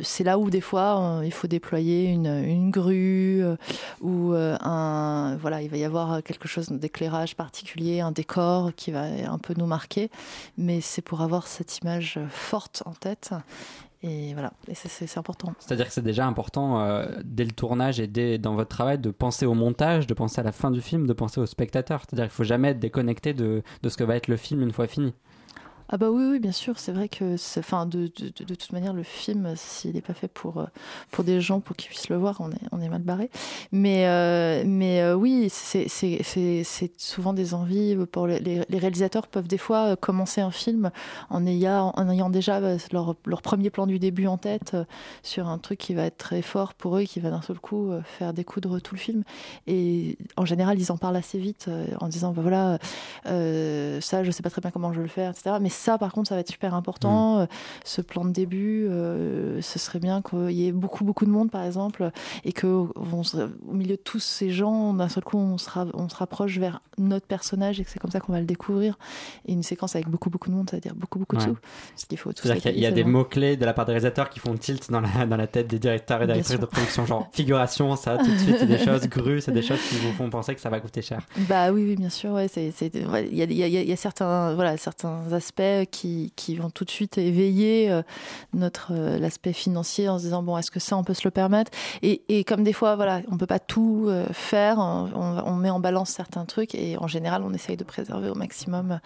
[0.00, 3.42] c'est là où des fois, il faut déployer une, une grue
[4.00, 5.36] ou un.
[5.36, 9.54] Voilà, il va y avoir quelque chose d'éclairage particulier, un décor qui va un peu
[9.56, 10.10] nous marquer.
[10.56, 13.32] Mais c'est pour avoir cette image forte en tête.
[14.02, 15.54] Et voilà, c'est important.
[15.58, 19.10] C'est-à-dire que c'est déjà important euh, dès le tournage et dès, dans votre travail de
[19.10, 22.02] penser au montage, de penser à la fin du film, de penser au spectateur.
[22.02, 24.72] C'est-à-dire qu'il faut jamais être déconnecté de, de ce que va être le film une
[24.72, 25.14] fois fini.
[25.88, 26.78] Ah bah oui, oui, bien sûr.
[26.80, 30.58] C'est vrai que, enfin, de, de, toute manière, le film, s'il n'est pas fait pour
[30.58, 30.66] euh,
[31.12, 33.30] pour des gens pour qu'ils puissent le voir, on est on est mal barré.
[33.70, 35.86] Mais euh, mais euh, oui, c'est
[36.98, 37.96] souvent des envies
[38.40, 40.90] les, réalisateurs peuvent des fois commencer un film
[41.30, 42.60] en ayant en ayant déjà
[42.92, 44.76] leur leur premier plan du début en tête
[45.22, 47.92] sur un truc qui va être très fort pour eux, qui va d'un seul coup
[48.04, 49.22] faire découdre tout le film.
[49.68, 51.70] Et en général, ils en parlent assez vite
[52.00, 52.78] en disant bah voilà
[54.00, 55.56] ça, je sais pas très bien comment je vais le faire, etc.
[55.60, 57.36] Mais ça, par contre, ça va être super important.
[57.36, 57.40] Mm.
[57.40, 57.46] Euh,
[57.84, 61.50] ce plan de début, euh, ce serait bien qu'il y ait beaucoup, beaucoup de monde,
[61.50, 62.10] par exemple,
[62.44, 66.16] et que au milieu de tous ces gens, d'un seul coup, on se, on se
[66.16, 68.98] rapproche vers notre personnage et que c'est comme ça qu'on va le découvrir.
[69.46, 71.56] Et une séquence avec beaucoup, beaucoup de monde, ça veut dire beaucoup, beaucoup de sous.
[71.96, 72.30] Ce qu'il faut.
[72.32, 75.26] Il y a, des mots-clés de la part des réalisateurs qui font tilt dans la,
[75.26, 78.56] dans la tête des directeurs et directrices de production, genre figuration, ça, tout de suite,
[78.58, 81.02] c'est des choses, grues, c'est des choses qui vous font penser que ça va coûter
[81.02, 81.20] cher.
[81.48, 85.62] Bah oui, oui, bien sûr, ouais, il y, a, y a certains, voilà, certains aspects
[85.90, 88.02] qui, qui, vont tout de suite éveiller euh,
[88.52, 91.30] notre euh, l'aspect financier en se disant bon est-ce que ça on peut se le
[91.30, 91.70] permettre?
[92.02, 95.70] Et, et comme des fois voilà on peut pas tout euh, faire on, on, met
[95.70, 99.00] en balance certains trucs et en général on essaye de préserver au maximum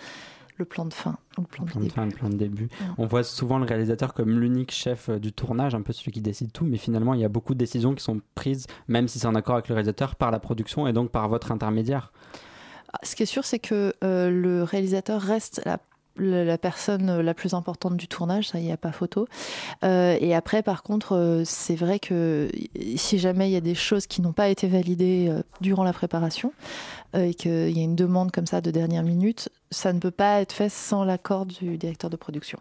[0.56, 1.16] le plan de fin.
[1.38, 2.68] Le plan, de, fin, le plan de début.
[2.98, 6.52] On voit souvent le réalisateur comme l'unique chef du tournage, un peu celui qui décide
[6.52, 9.26] tout, mais finalement il y a beaucoup de décisions qui sont prises, même si c'est
[9.26, 12.12] en accord avec le réalisateur, par la production et donc par votre intermédiaire.
[12.92, 15.78] Ah, ce qui est sûr, c'est que le réalisateur reste la
[16.20, 19.26] la personne la plus importante du tournage, ça, il n'y a pas photo.
[19.84, 22.50] Euh, et après, par contre, euh, c'est vrai que
[22.96, 25.92] si jamais il y a des choses qui n'ont pas été validées euh, durant la
[25.92, 26.52] préparation,
[27.14, 30.40] et qu'il y a une demande comme ça de dernière minute, ça ne peut pas
[30.40, 32.58] être fait sans l'accord du directeur de production.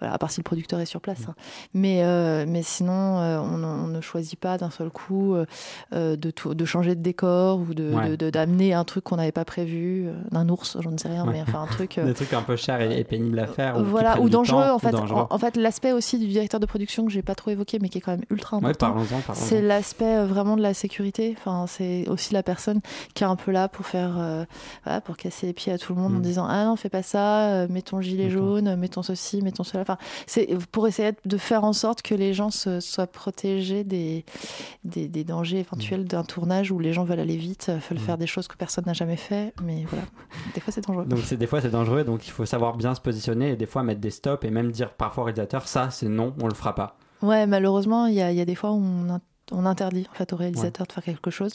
[0.00, 1.26] Voilà, à part si le producteur est sur place.
[1.28, 1.34] Hein.
[1.74, 6.30] Mais, euh, mais sinon, euh, on, on, ne choisit pas d'un seul coup euh, de,
[6.30, 10.08] tout, de changer de décor ou d'amener de, d'amener un truc qu'on n'avait pas prévu,
[10.30, 12.00] d'un ours, j'en ne sais rien, mais enfin un truc.
[12.04, 13.78] Des trucs un peu chers et, pénibles à faire.
[13.78, 14.94] Ou voilà, ou dangereux en fait.
[14.94, 17.98] En, fait, l'aspect aussi du directeur de production que j'ai pas trop évoqué, mais qui
[17.98, 18.96] est quand même ultra important.
[19.34, 21.36] c'est l'aspect vraiment de la sécurité.
[21.38, 22.80] Enfin, c'est aussi la personne
[23.14, 24.44] qui est un peu là pour pour faire, euh,
[24.84, 26.22] voilà, pour casser les pieds à tout le monde en Mm.
[26.22, 29.52] disant ah non, fais pas ça, euh, mets ton gilet jaune, mets ton ceci, mets
[29.52, 29.80] ton cela.
[29.80, 34.26] Enfin, c'est pour essayer de faire en sorte que les gens se, soient protégés des,
[34.84, 38.02] des, des dangers éventuels d'un tournage où les gens veulent aller vite, euh, veulent Mm.
[38.02, 39.54] faire des choses que personne n'a jamais fait.
[39.62, 40.04] Mais voilà,
[40.54, 41.06] des fois c'est dangereux.
[41.06, 43.64] Donc c'est des fois c'est dangereux, donc il faut savoir bien se positionner et des
[43.66, 46.54] fois mettre des stops et même dire parfois au réalisateur ça c'est non, on le
[46.54, 46.96] fera pas.
[47.22, 49.20] Ouais, malheureusement, il y y a des fois où on,
[49.52, 51.54] on interdit en fait au réalisateur de faire quelque chose,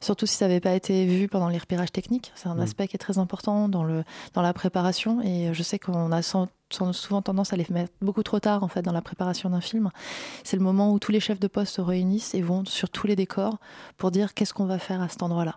[0.00, 2.32] surtout si ça n'avait pas été vu pendant les repérages techniques.
[2.34, 2.60] C'est un Mm.
[2.60, 4.04] aspect qui est très important dans, le,
[4.34, 8.22] dans la préparation et je sais qu'on a sans- souvent tendance à les mettre beaucoup
[8.22, 9.90] trop tard en fait dans la préparation d'un film.
[10.44, 13.06] C'est le moment où tous les chefs de poste se réunissent et vont sur tous
[13.06, 13.58] les décors
[13.98, 15.56] pour dire qu'est-ce qu'on va faire à cet endroit-là.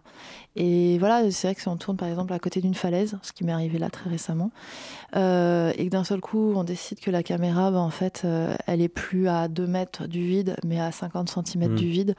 [0.56, 3.32] Et voilà, c'est vrai que si on tourne par exemple à côté d'une falaise, ce
[3.32, 4.52] qui m'est arrivé là très récemment,
[5.16, 8.56] euh, et que d'un seul coup on décide que la caméra, bah, en fait, euh,
[8.68, 12.16] elle est plus à 2 mètres du vide, mais à 50 cm du vide.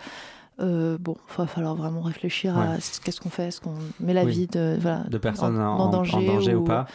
[0.61, 2.81] Euh, bon, il va falloir vraiment réfléchir à Ouais.
[2.81, 4.33] ce- qu'est-ce qu'on fait, est-ce qu'on met la Oui.
[4.33, 6.87] vie de, voilà, De personnes en, en, en en danger, ou, pas,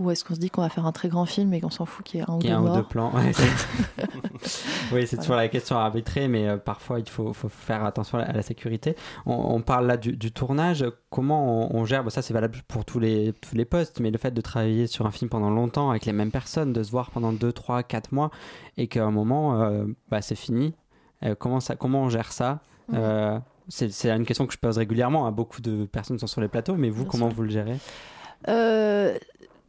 [0.00, 1.84] ou est-ce qu'on se dit qu'on va faire un très grand film et qu'on s'en
[1.84, 3.12] fout qu'il y ait un y un ou deux plans.
[3.14, 3.32] Ouais,
[4.92, 8.18] oui, c'est toujours la question à arbitrer, mais euh, parfois il faut, faut faire attention
[8.18, 8.96] à la, sécurité.
[9.26, 12.58] On, on parle là du, du tournage, comment on, on gère, bon, ça c'est valable
[12.66, 15.50] pour tous les, tous les postes, mais le fait de travailler sur un film pendant
[15.50, 18.30] longtemps avec les mêmes personnes, de se voir pendant 2, 3, 4 mois,
[18.78, 20.74] et qu'à un moment, euh, bah, c'est fini,
[21.22, 22.60] Euh, comment, ça, comment on gère ça?
[22.94, 23.38] Euh,
[23.68, 26.40] c'est c'est une question que je pose régulièrement à beaucoup de personnes qui sont sur
[26.40, 27.36] les plateaux, mais vous, Bien comment sûr.
[27.36, 27.76] vous le gérez?
[28.48, 29.16] Euh,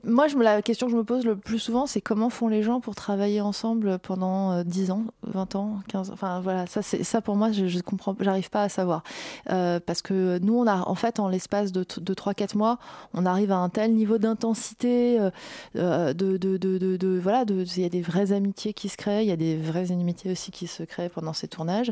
[0.03, 2.79] moi, la question que je me pose le plus souvent, c'est comment font les gens
[2.79, 6.13] pour travailler ensemble pendant euh, 10 ans, 20 ans, 15 ans?
[6.13, 9.03] Enfin, voilà, ça, ça pour moi, je, je comprends, j'arrive pas à savoir.
[9.49, 12.79] Euh, parce que nous, on a, en fait, en l'espace de, de 3-4 mois,
[13.13, 15.29] on arrive à un tel niveau d'intensité, euh,
[15.75, 19.29] euh, de, de, de, voilà, il y a des vraies amitiés qui se créent, il
[19.29, 21.91] y a des vraies inimitiés aussi qui se créent pendant ces tournages.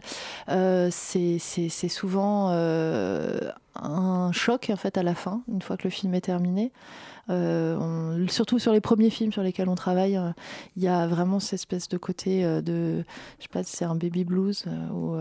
[0.50, 1.40] Euh, c'est,
[1.90, 6.22] souvent euh, un choc, en fait, à la fin, une fois que le film est
[6.22, 6.72] terminé.
[7.30, 10.32] Euh, on- surtout sur les premiers films sur lesquels on travaille, euh,
[10.76, 13.04] il y a vraiment cette espèce de côté euh, de,
[13.38, 15.16] je sais pas si c'est un baby blues ou,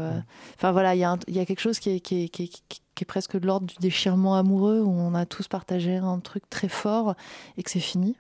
[0.57, 2.63] enfin voilà, il y, a y quelque chose qui est, qui est, qui est-
[2.95, 6.49] qui est presque de l'ordre du déchirement amoureux où on a tous partagé un truc
[6.51, 7.15] très fort
[7.57, 8.17] et que c'est fini.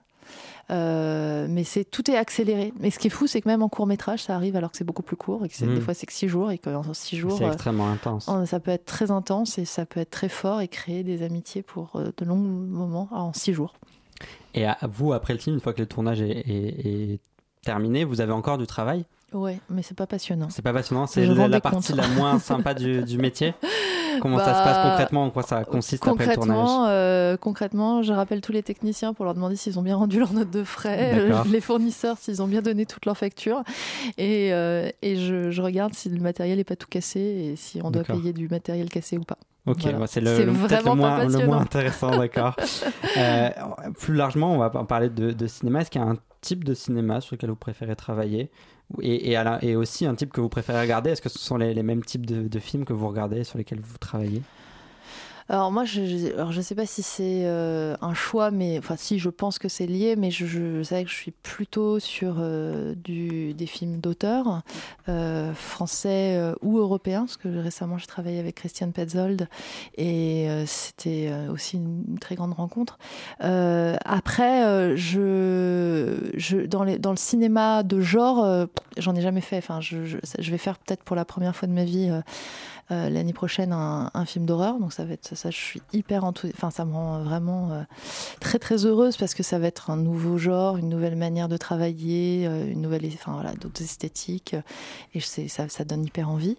[0.70, 2.72] Euh, mais c'est tout est accéléré.
[2.78, 4.76] Mais ce qui est fou, c'est que même en court métrage, ça arrive alors que
[4.76, 5.74] c'est beaucoup plus court et que c'est- Mm.
[5.76, 8.28] des fois c'est que six jours et qu'en six jours, C'est euh, extrêmement intense.
[8.46, 11.62] Ça peut être très intense et ça peut être très fort et créer des amitiés
[11.62, 13.74] pour euh, de longs moments en six jours.
[14.54, 17.20] Et à vous, après le film, une fois que le tournage est, est- est
[17.64, 19.04] terminé, vous avez encore du travail?
[19.32, 20.48] Ouais, mais c'est pas passionnant.
[20.50, 23.54] C'est pas passionnant, c'est la, partie la moins sympa du, du métier.
[24.20, 26.56] Comment ça se Bah, passe concrètement En quoi ça consiste après le tournage?
[26.56, 30.18] Concrètement, euh, concrètement, je rappelle tous les techniciens pour leur demander s'ils ont bien rendu
[30.18, 33.62] leur note de frais, euh, les fournisseurs s'ils ont bien donné toutes leurs factures,
[34.16, 37.80] et, euh, et je, je regarde si le matériel n'est pas tout cassé et si
[37.82, 39.38] on doit payer du matériel cassé ou pas.
[39.70, 39.98] Ok, Voilà.
[39.98, 42.56] bah, c'est le, le- peut-être le moins, le moins intéressant, d'accord.
[43.16, 43.48] Euh,
[43.98, 45.80] plus largement, on va parler de, de cinéma.
[45.80, 48.50] Est-ce qu'il y a un type de cinéma sur lequel vous préférez travailler?
[49.02, 51.10] Et, et, à la- et aussi un type que vous préférez regarder?
[51.10, 53.58] Est-ce que ce sont les, les mêmes types de, de films que vous regardez, sur
[53.58, 54.42] lesquels vous travaillez?
[55.50, 59.30] Alors moi, je, je sais pas si c'est euh, un choix, mais enfin si, je
[59.30, 63.66] pense que c'est lié, mais je, je, sais que je suis plutôt sur euh, des
[63.66, 64.60] films d'auteur
[65.08, 69.48] euh, français ou européens, parce que récemment j'ai travaillé avec Christiane Petzold
[69.96, 72.98] et c'était aussi une très grande rencontre.
[73.40, 78.66] Après, je, dans, le cinéma de genre,
[78.98, 79.58] j'en ai jamais fait.
[79.58, 82.10] Enfin, je vais faire peut-être pour la première fois de ma vie.
[82.90, 84.78] Euh, l'année prochaine un, un, film d'horreur.
[84.78, 86.56] Donc ça va être ça, ça je suis hyper enthousiaste.
[86.56, 87.82] Enfin, ça me rend vraiment euh,
[88.40, 91.58] très très heureuse parce que ça va être un nouveau genre, une nouvelle manière de
[91.58, 94.56] travailler, euh, une nouvelle, enfin voilà, d'autres esthétiques.
[95.12, 96.56] Et c'est ça, ça donne hyper envie.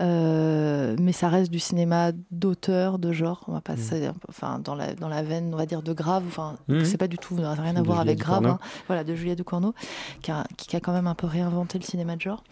[0.00, 3.44] Mais ça reste du cinéma d'auteur, de genre.
[3.46, 4.12] On va pas, mmh.
[4.28, 6.24] enfin dans la dans la veine, on va dire de grave.
[6.26, 6.84] Enfin, mmh.
[6.84, 8.46] c'est pas du tout, rien à voir avec grave.
[8.46, 8.58] Hein.
[8.88, 9.74] Voilà, de Julia Ducournau,
[10.22, 12.42] qui a, qui a quand même un peu réinventé le cinéma de genre.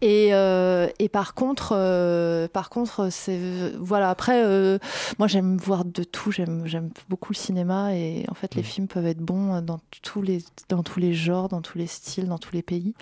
[0.00, 4.10] Et, et par contre, euh, par contre, c'est voilà.
[4.10, 4.78] Après, euh,
[5.18, 6.30] moi, j'aime voir de tout.
[6.30, 8.64] J'aime, j'aime beaucoup le cinéma et en fait, les mmh.
[8.64, 12.26] films peuvent être bons dans tous les, dans tous les genres, dans tous les styles,
[12.26, 12.92] dans tous les pays.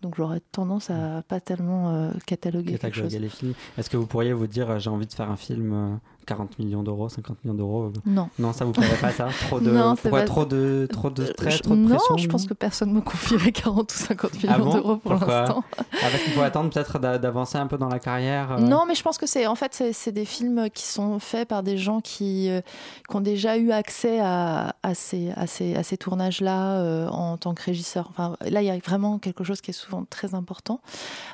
[0.00, 3.16] Donc, j'aurais tendance à pas tellement euh, cataloguer, quelque chose.
[3.16, 3.54] les films.
[3.78, 7.08] Est-ce que vous pourriez vous dire, j'ai envie de faire un film 40 millions d'euros,
[7.08, 8.28] 50 millions d'euros Non.
[8.38, 10.26] Non, ça vous plairait pas ça Trop de, non, pourquoi pas...
[10.26, 13.00] trop de, trop de stress, je, trop de pression Non, je pense que personne me
[13.00, 15.64] confierait 40 ou 50 millions ah bon d'euros pour l'instant.
[15.78, 18.52] Ah, parce qu'il faut attendre peut-être d'avancer un peu dans la carrière.
[18.52, 18.58] Euh...
[18.58, 21.62] Non, mais je pense que c'est en fait c'est des films qui sont faits par
[21.62, 22.60] des gens qui, euh,
[23.08, 27.36] qui ont déjà eu accès à, à ces, à ces, à ces tournages-là euh, en
[27.36, 28.08] tant que régisseur.
[28.10, 30.80] Enfin, là, il y a vraiment quelque chose qui est souvent très important.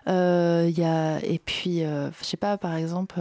[0.09, 3.21] Euh, y a, et puis, je sais pas, par exemple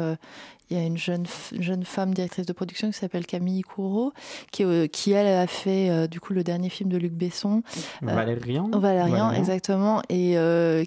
[0.69, 1.25] il y a une jeune,
[1.59, 4.13] jeune femme directrice de production qui s'appelle Camille Courreau,
[4.51, 7.63] qui, qui elle a fait du coup le dernier film de Luc Besson.
[8.01, 8.69] Valérian.
[8.69, 10.01] Valérian, exactement.
[10.09, 10.37] Et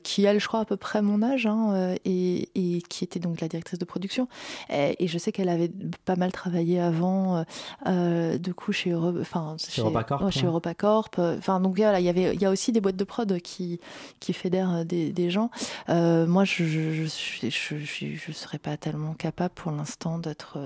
[0.03, 3.41] qui, elle, je crois, à peu près mon âge, hein, et, et, qui était donc
[3.41, 4.29] la directrice de production.
[4.71, 5.71] Et, je sais qu'elle avait
[6.05, 7.45] pas mal travaillé avant,
[7.87, 10.31] du coup, chez, enfin, chez, EuropaCorp.
[10.31, 11.19] chez EuropaCorp.
[11.19, 13.81] Enfin, donc voilà, il y avait, il y a aussi des boîtes de prod qui,
[14.21, 15.51] qui fédèrent des, des gens.
[15.89, 17.07] moi, je, je,
[17.49, 20.59] je, je, je, serais pas tellement capable pour l'instant d'être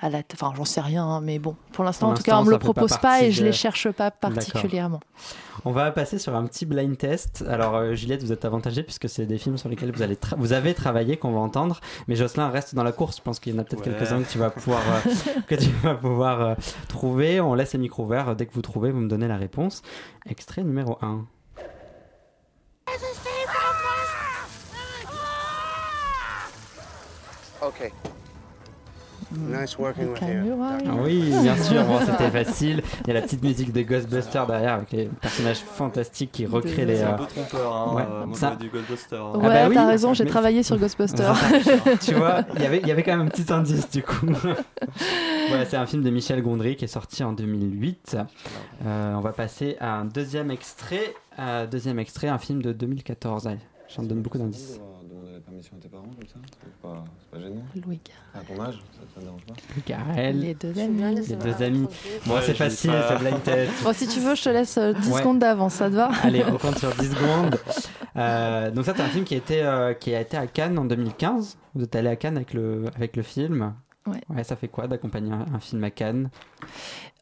[0.00, 2.44] à la enfin j'en sais rien hein, mais bon pour l'instant en tout cas on
[2.44, 5.00] me le propose pas, et je les cherche pas particulièrement.
[5.66, 7.44] On va passer sur un petit blind test.
[7.46, 10.54] Alors euh, Juliette vous êtes avantagée puisque c'est des films sur lesquels vous allez vous
[10.54, 13.18] avez travaillé qu'on va entendre mais Jocelyn reste dans la course.
[13.18, 15.68] Je pense qu'il y en a peut-être quelques-uns que tu vas pouvoir euh, que tu
[15.82, 16.54] vas pouvoir euh,
[16.88, 17.40] trouver.
[17.40, 18.34] On laisse les micros ouverts.
[18.36, 19.82] Dès que vous trouvez vous me donnez la réponse.
[20.26, 21.26] Extrait numéro 1
[27.62, 27.92] Ok.
[29.32, 31.02] Nice working with you.
[31.02, 32.82] Oui, bien sûr, c'était facile.
[33.02, 36.86] Il y a la petite musique de Ghostbusters derrière avec les personnages fantastiques qui recréent
[36.86, 36.96] les.
[36.96, 38.56] C'est un peu trompeur, hein, ouais, euh, ça...
[38.56, 39.36] du Ghostbusters.
[39.36, 41.34] Ouais, ah bah oui, t'as raison, j'ai travaillé sur Ghostbusters.
[42.00, 44.26] tu vois, y il y avait quand même un petit indice du coup.
[45.48, 48.16] voilà, c'est un film de Michel Gondry qui est sorti en 2008.
[48.86, 51.14] Euh, on va passer à un deuxième extrait.
[51.38, 53.46] Euh, deuxième extrait, un film de 2014.
[53.46, 53.58] Allez,
[53.88, 54.80] j'en donne beaucoup d'indices
[55.50, 58.00] permission à tes parents comme ça C'est pas, pas gênant Louis
[58.32, 60.30] À ton âge, ça te dérange pas.
[60.32, 61.14] Les deux amis.
[61.26, 61.88] Les deux amis.
[62.26, 63.72] Bon, c'est facile, c'est blind test.
[63.82, 66.10] Bon, si tu veux, je te laisse 10 euh, secondes d'avance, ça te va?
[66.22, 67.58] Allez, on compte sur 10 secondes.
[68.16, 70.78] Euh, donc ça, c'est un film qui a, été, euh, qui a été à Cannes
[70.78, 71.58] en 2015.
[71.74, 73.74] Vous êtes allé à Cannes avec le, avec le film?
[74.06, 74.20] Ouais.
[74.28, 74.44] ouais.
[74.44, 76.30] ça fait quoi d'accompagner un, un, film à Cannes?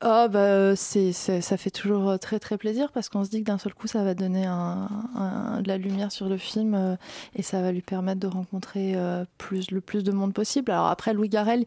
[0.04, 3.46] Oh, bah, c'est, ça fait toujours euh, très très plaisir parce qu'on se dit que
[3.46, 6.94] d'un seul coup ça va donner de la lumière sur le film euh,
[7.34, 10.70] et ça va lui permettre de rencontrer euh, plus, le plus de monde possible.
[10.70, 11.64] Alors après, Louis Garrel,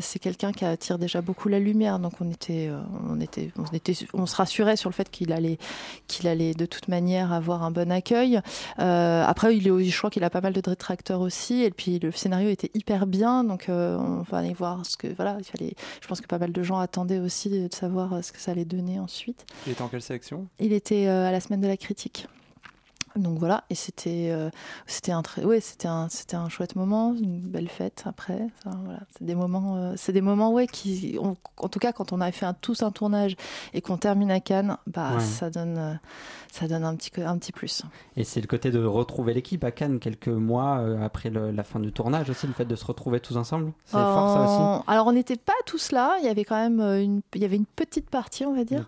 [0.00, 2.70] c'est quelqu'un qui attire déjà beaucoup la lumière, donc on était,
[3.10, 5.58] on était, on était, on se rassurait sur le fait qu'il allait,
[6.06, 8.40] qu'il allait de toute manière avoir un bon accueil.
[8.76, 12.12] après, il est, je crois qu'il a pas mal de détracteurs aussi, et puis le
[12.12, 15.74] scénario était hyper bien, donc on va aller voir ce que, voilà, il fallait.
[16.00, 18.52] Je pense que pas mal de gens attendaient aussi de savoir euh, ce que ça
[18.52, 19.46] allait donner ensuite.
[19.66, 20.46] Il était en quelle sélection?
[20.58, 22.28] Il était euh, à la semaine de la critique.
[23.16, 24.50] Donc voilà, et c'était euh,
[24.88, 28.48] c'était un très ouais, c'était un c'était un chouette moment, une belle fête après.
[28.64, 32.32] voilà, c'est des moments c'est des moments ouais qui en tout cas quand on a
[32.32, 33.36] fait un, tous un tournage
[33.72, 36.00] et qu'on termine à Cannes, bah ça donne
[36.54, 37.82] ça donne un petit, un petit plus.
[38.16, 41.80] Et c'est le côté de retrouver l'équipe à Cannes quelques mois euh, après la fin
[41.80, 44.84] du tournage aussi, le fait de se retrouver tous ensemble C'est fort ça aussi?
[44.86, 47.44] Alors on n'était pas tous là, il y avait quand même euh, une, il y
[47.44, 48.86] avait une petite partie on va dire.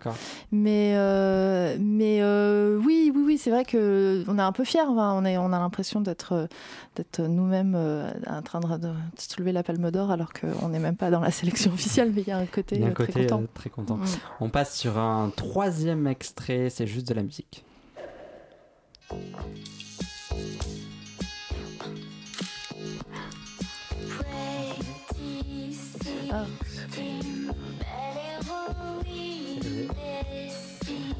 [0.53, 2.23] Mais, euh, mais
[2.85, 5.99] oui, oui, oui, c'est vrai qu'on est un peu fiers, on, est, on a l'impression
[5.99, 6.47] d'être
[6.95, 7.75] d'être nous-mêmes
[8.27, 11.73] en train de, soulever la palme d'or alors qu'on n'est même pas dans la sélection
[11.73, 13.43] officielle, mais il y a un côté, un très, côté content.
[13.53, 13.99] très content.
[14.39, 17.56] On passe sur un troisième extrait, c'est juste de la musique.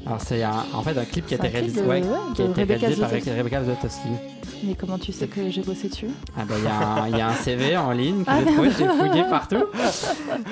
[0.06, 2.02] Alors c'est en fait un clip qui a été réalisé, ouais,
[2.34, 4.08] qui a été réalisé par Rebecca Zlotowski.
[4.64, 6.08] Mais comment tu sais que j'ai bossé dessus?
[6.36, 8.88] Ah bah il y, y, a un CV en ligne que ah, j'ai trouvé, j'ai
[8.88, 9.64] fouillé partout.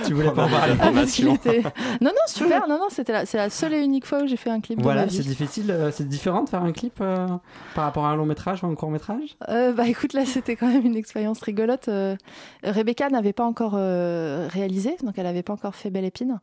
[0.06, 1.36] tu voulais pas voir l'information
[2.00, 4.36] Non non super, non non c'était la, c'est la seule et unique fois où j'ai
[4.36, 4.80] fait un clip.
[4.80, 7.26] Voilà, c'est difficile, euh, c'est différent de faire un clip euh,
[7.74, 9.36] par rapport à un long métrage ou un court métrage?
[9.48, 11.90] Euh, bah écoute là c'était quand même une expérience rigolote.
[12.62, 16.38] Rebecca n'avait pas encore réalisé, donc elle n'avait pas encore fait Belle Épine,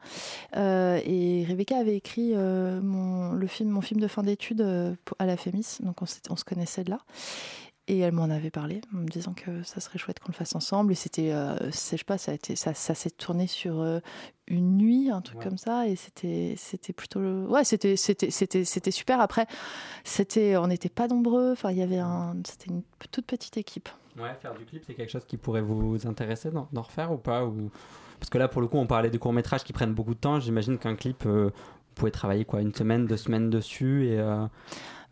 [0.56, 4.66] et Rebecca avait écrit mon le film mon film de fin d'études
[5.20, 7.00] à la Fémis, donc on, on se connaissait de là.
[7.88, 10.56] Et elle m'en avait parlé en me disant que ça serait chouette qu'on le fasse
[10.56, 10.94] ensemble.
[10.94, 14.00] Et c'était, euh, je sais pas, ça, a été, ça, ça s'est tourné sur euh,
[14.48, 15.86] une nuit, un truc comme ça.
[15.90, 19.20] Et c'était, c'était plutôt, ouais, c'était, c'était, c'était, c'était super.
[19.20, 19.48] Après,
[20.06, 21.52] c'était, on n'était pas nombreux.
[21.52, 23.90] Enfin, il y avait un, c'était une toute petite équipe.
[24.18, 27.44] Ouais, faire du clip, c'est quelque chose qui pourrait vous intéresser d'en, refaire ou pas
[27.46, 27.70] ou...
[28.20, 30.20] Parce que là, pour le coup, on parlait de courts métrages qui prennent beaucoup de
[30.20, 30.40] temps.
[30.40, 34.22] J'imagine qu'un clip, euh, vous pouvez travailler quoi, une semaine, deux semaines dessus et.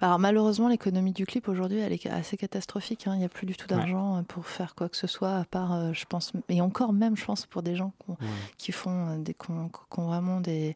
[0.02, 3.06] Alors malheureusement, l'économie du clip aujourd'hui, elle est assez catastrophique.
[3.06, 3.12] Hein.
[3.14, 5.45] Il n'y a plus du tout d'argent euh, pour faire quoi que ce soit, à
[5.45, 7.93] part, euh, je pense, et encore même, je pense, pour des gens
[8.58, 10.76] qui font euh, des, qui ont, vraiment des,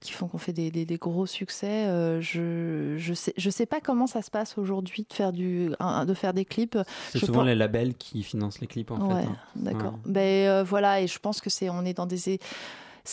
[0.00, 1.86] qui font qu'on fait des, des, gros succès.
[2.20, 5.70] je je sais je sais pas comment ça se passe aujourd'hui de faire du
[6.06, 6.76] de faire des clips.
[7.10, 9.28] C'est souvent les labels qui financent les clips en ouais, fait.
[9.28, 9.36] Hein.
[9.54, 9.94] D'accord.
[10.04, 12.40] Ben voilà et je pense que c'est on est dans des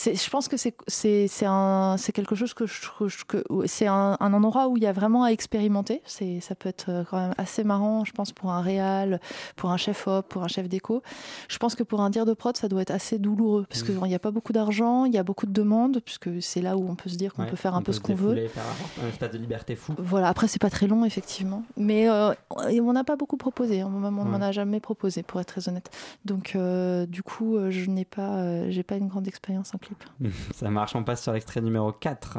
[0.04, 4.84] je pense que c'est quelque chose que je que c'est un, un, endroit où il
[4.84, 6.02] y a vraiment à expérimenter.
[6.06, 9.20] Ça peut être quand même assez marrant, je pense pour un réal,
[9.56, 11.02] pour un chef op, pour un chef déco.
[11.48, 13.98] Je pense que pour un dire de prod, ça doit être assez douloureux parce qu'il
[13.98, 16.88] n'y a pas beaucoup d'argent, il y a beaucoup de demandes puisque c'est là où
[16.90, 18.48] on peut se dire qu'on peut faire un peu ce qu'on veut.
[18.48, 18.64] Faire
[19.04, 19.94] un stade de liberté fou.
[19.98, 20.28] Voilà.
[20.28, 23.84] Après c'est pas très long effectivement, mais euh, on n'a pas beaucoup proposé.
[23.84, 25.90] On ne m'en a jamais proposé pour être très honnête.
[26.26, 30.04] Donc euh, du coup, euh, je n'ai pas, j'ai pas une grande expérience en clip.
[30.54, 30.96] Ça marche.
[30.96, 32.38] On passe sur l'extrait numéro 4.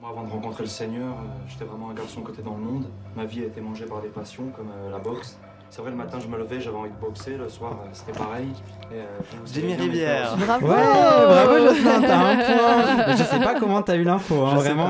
[0.00, 1.16] Moi, avant de rencontrer le Seigneur,
[1.48, 2.86] j'étais vraiment un garçon côté dans le monde.
[3.16, 5.38] Ma vie a été mangée par des passions comme la boxe,
[5.70, 7.36] c'est vrai, le matin, je me levais, j'avais envie de boxer.
[7.36, 8.48] Le soir, euh, c'était pareil.
[8.92, 9.04] Euh,
[9.52, 10.36] Jimmy Rivière.
[10.36, 10.68] Bravo.
[10.68, 13.16] Ouais, bravo, Jocelyn, t'as un point.
[13.16, 14.46] je sais pas comment t'as eu l'info.
[14.46, 14.88] Hein, vraiment,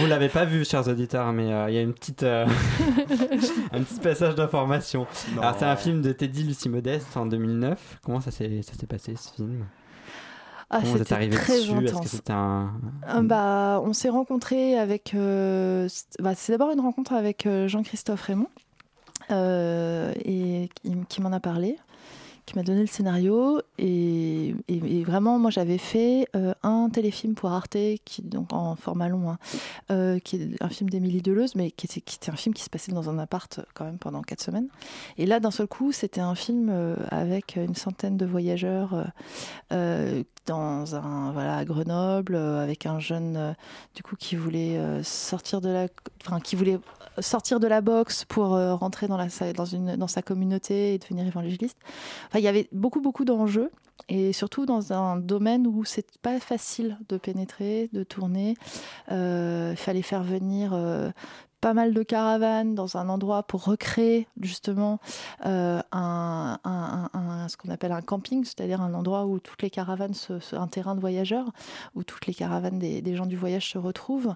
[0.00, 4.00] vous l'avez pas vu, chers auditeurs, mais euh, il y a une petite, un petit
[4.00, 5.06] passage d'information.
[5.38, 7.98] Alors, c'est un film de Teddy Lucie Modeste en 2009.
[8.04, 9.64] Comment ça s'est passé ce film?
[10.70, 11.84] Ah, c'était arrivé très dessus?
[11.84, 12.70] Est-ce que c'était un...
[13.22, 15.14] bah, on s'est rencontrés avec.
[15.14, 18.71] Bah, c'est d'abord une rencontre avec Jean-Christophe Raymond, euh,
[19.32, 20.68] et
[21.08, 21.76] qui, m'en a parlé
[22.44, 23.60] qui m'a donné le scénario.
[23.78, 24.54] Et,
[25.04, 29.38] vraiment moi j'avais fait euh, un téléfilm pour Arte qui donc en format long hein,
[29.90, 32.62] euh, qui est un film d'Émilie Deleuze mais qui était, qui était un film qui
[32.62, 34.68] se passait dans un appart quand même pendant quatre semaines.
[35.18, 39.06] Et là d'un seul coup c'était un film avec une centaine de voyageurs
[40.46, 43.54] dans un voilà à Grenoble avec un jeune
[43.94, 45.86] du coup qui voulait sortir de la
[46.24, 46.78] enfin qui voulait
[47.20, 50.98] sortir de la boxe pour euh, rentrer dans, la, dans, une, dans sa communauté et
[50.98, 51.76] devenir évangéliste.
[52.28, 53.70] Enfin, il y avait beaucoup, beaucoup d'enjeux
[54.08, 58.54] et surtout dans un domaine où c'est pas facile de pénétrer, de tourner.
[59.10, 61.10] Euh, il fallait faire venir euh,
[61.62, 64.98] pas mal de caravanes dans un endroit pour recréer justement
[65.46, 66.58] euh, un,
[67.48, 70.12] ce qu'on appelle un camping, c'est-à-dire un endroit où toutes les caravanes,
[70.52, 71.52] un terrain de voyageurs,
[71.94, 74.34] où toutes les caravanes des, gens du voyage se retrouvent.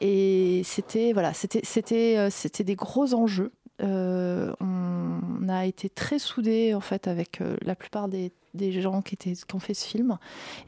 [0.00, 3.52] Et c'était voilà, c'était c'était euh, c'était des gros enjeux.
[3.80, 9.14] Euh, on a été très soudés en fait avec la plupart des des gens qui,
[9.14, 10.18] étaient, qui ont fait ce film.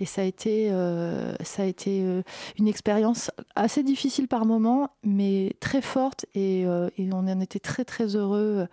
[0.00, 2.22] Et ça a été, euh, ça a été euh,
[2.58, 6.26] une expérience assez difficile par moments, mais très forte.
[6.34, 8.66] Et, euh, et, on en était très, très heureux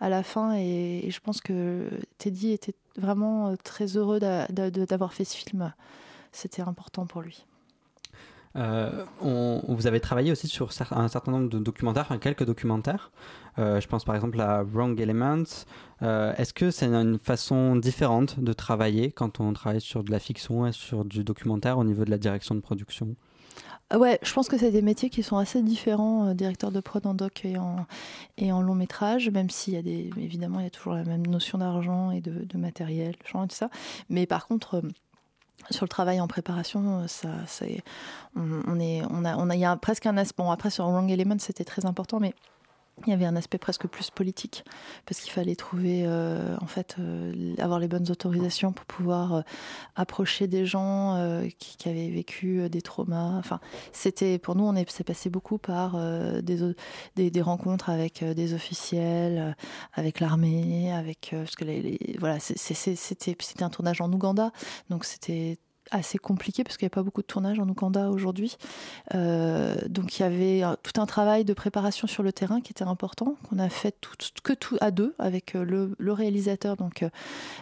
[0.00, 0.54] à la fin.
[0.56, 1.88] Et, je pense que
[2.18, 5.72] Teddy était vraiment très heureux d'avoir fait ce film.
[6.32, 7.44] C'était important pour lui.
[8.56, 13.10] On, vous avez travaillé aussi sur un certain nombre de documentaires, enfin quelques documentaires.
[13.58, 15.66] Euh, je pense par exemple à Wrong Elements.
[16.02, 20.18] Euh, est-ce que c'est une façon différente de travailler quand on travaille sur de la
[20.18, 23.14] fiction et sur du documentaire au niveau de la direction de production?
[23.94, 27.06] Ouais, je pense que c'est des métiers qui sont assez différents, euh, directeur de prod
[27.06, 27.86] en doc et en,
[28.38, 31.04] et en long métrage, même s'il y a des, évidemment, il y a toujours la
[31.04, 33.68] même notion d'argent et de, matériel, tout ça.
[34.08, 34.82] Mais par contre,
[35.70, 37.82] sur le travail en préparation, ça, c'est,
[38.36, 40.42] on, est, on a, on a, il y a presque un aspect.
[40.42, 42.34] Bon, après sur Wrong Elements, c'était très important, mais
[43.06, 44.64] il y avait un aspect presque plus politique
[45.04, 49.40] parce qu'il fallait trouver euh, en fait euh, avoir les bonnes autorisations pour pouvoir euh,
[49.96, 50.94] approcher des gens
[51.58, 53.36] qui, avaient vécu des traumas.
[53.38, 53.60] Enfin
[53.92, 55.98] c'était pour nous on s'est passé beaucoup par
[56.42, 56.74] des,
[57.16, 59.56] des, rencontres avec des officiels
[59.92, 64.50] avec l'armée avec parce que les, voilà c'était c'était un tournage en Ouganda.
[64.88, 65.58] Donc c'était
[65.90, 68.56] assez compliqué parce qu'il n'y a pas beaucoup de tournage en Ouganda aujourd'hui.
[69.14, 72.84] Euh, donc il y avait tout un travail de préparation sur le terrain qui était
[72.84, 73.94] important, qu'on a fait
[74.42, 77.08] que tout à deux avec euh, le, réalisateur, donc euh,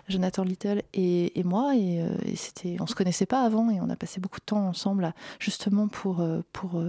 [0.09, 1.75] Jonathan Little et, moi.
[1.77, 2.05] Et,
[2.37, 5.89] c'était, on se connaissait pas avant et on a passé beaucoup de temps ensemble justement
[5.89, 6.83] pour pour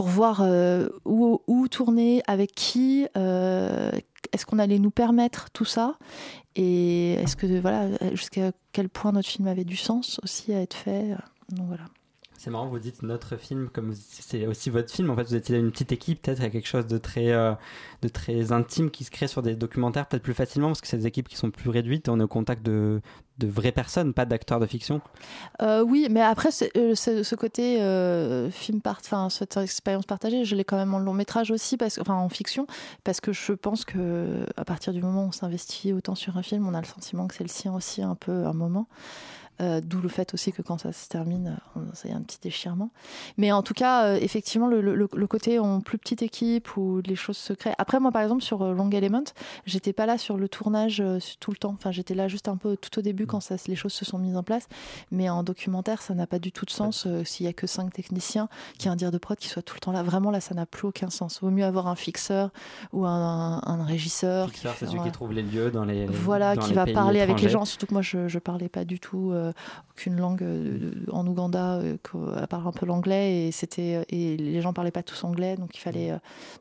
[0.00, 0.42] voir
[1.04, 5.98] où, où, tourner, avec qui, est-ce qu'on allait nous permettre tout ça?
[6.56, 10.74] Et est-ce que voilà jusqu'à quel point notre film avait du sens aussi à être
[10.74, 11.16] fait?
[11.50, 11.84] Donc voilà
[12.42, 15.10] c'est marrant, vous dites notre film, comme c'est aussi votre film.
[15.10, 17.30] En fait, vous étiez une petite équipe, peut-être, il y a quelque chose de très,
[17.30, 17.52] euh,
[18.02, 20.96] de très intime qui se crée sur des documentaires, peut-être plus facilement, parce que c'est
[20.96, 22.08] des équipes qui sont plus réduites.
[22.08, 23.00] On est au contact de,
[23.38, 25.00] de vraies personnes, pas d'acteurs de fiction.
[25.60, 27.76] Euh, oui, mais après, euh, ce côté
[28.50, 32.14] film, enfin, cette expérience partagée, je l'ai quand même en long métrage aussi, parce, enfin,
[32.14, 32.66] en fiction,
[33.04, 36.42] parce que je pense que à partir du moment où on s'investit autant sur un
[36.42, 38.88] film, on a le sentiment que c'est le sien aussi un peu un moment.
[39.60, 42.90] D'où le fait aussi que quand ça se termine, il y a un petit déchirement.
[43.36, 47.36] Mais en tout cas, effectivement, le, le, côté en plus petite équipe où les choses
[47.36, 47.74] se créent.
[47.78, 49.22] Après, moi, par exemple, sur Long Element,
[49.64, 51.02] j'étais pas là sur le tournage
[51.38, 51.74] tout le temps.
[51.78, 54.18] Enfin, j'étais là juste un peu tout au début quand ça, les choses se sont
[54.18, 54.66] mises en place.
[55.12, 57.92] Mais en documentaire, ça n'a pas du tout de sens s'il y a que cinq
[57.92, 58.48] techniciens,
[58.78, 60.02] qui a un dire de prod qui soit tout le temps là.
[60.02, 61.40] Vraiment, là, ça n'a plus aucun sens.
[61.40, 62.50] Vaut mieux avoir un fixeur
[62.92, 64.50] ou un, un, régisseur.
[64.50, 66.06] Fixeur, c'est celui qui trouve les lieux dans les.
[66.06, 67.64] Voilà, qui va parler avec les gens.
[67.64, 69.41] Surtout que moi, je ne parlais pas du tout euh,
[69.92, 71.96] aucune langue euh, en Ouganda, euh,
[72.36, 75.76] à part un peu l'anglais, et c'était et les gens parlaient pas tous anglais, donc
[75.76, 76.12] il fallait.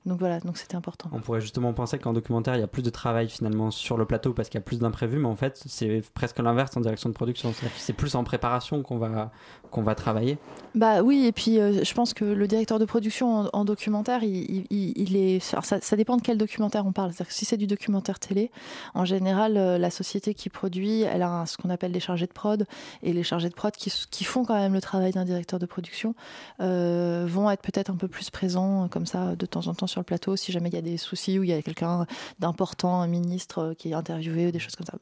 [0.05, 1.09] donc voilà, donc c'était important.
[1.13, 4.05] On pourrait justement penser qu'en documentaire, il y a plus de travail finalement sur le
[4.05, 7.09] plateau parce qu'il y a plus d'imprévus, mais en fait, c'est presque l'inverse en direction
[7.09, 7.53] de production.
[7.77, 9.31] C'est plus en préparation qu'on va
[9.69, 10.37] qu'on va travailler.
[10.75, 15.15] Bah oui, et puis je pense que le directeur de production en, documentaire, il, il,
[15.15, 15.39] est.
[15.39, 17.11] ça, ça, dépend de quel documentaire on parle.
[17.29, 18.51] si c'est du documentaire télé,
[18.93, 22.31] en général, euh, la société qui produit, elle a ce qu'on appelle des chargés de
[22.31, 22.65] prod,
[23.03, 26.15] et les chargés de prod qui, font quand même le travail d'un directeur de production
[26.59, 29.99] euh, vont être peut-être un peu plus présents comme ça de temps en temps sur
[29.99, 32.05] le plateau si jamais il y a des soucis ou il y a quelqu'un
[32.39, 34.93] d'important, un ministre euh, qui est interviewé ou des choses comme ça.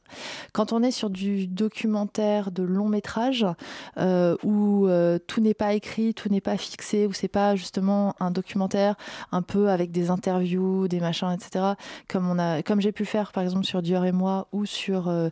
[0.52, 3.46] Quand on est sur du documentaire de long métrage
[4.42, 4.88] où
[5.26, 8.96] tout n'est pas écrit, tout n'est pas fixé, où c'est pas justement un documentaire
[9.32, 11.74] un peu avec des interviews, des machins, etc.
[12.08, 15.08] Comme on a, comme j'ai pu faire par exemple sur Dior et moi ou sur
[15.08, 15.28] euh,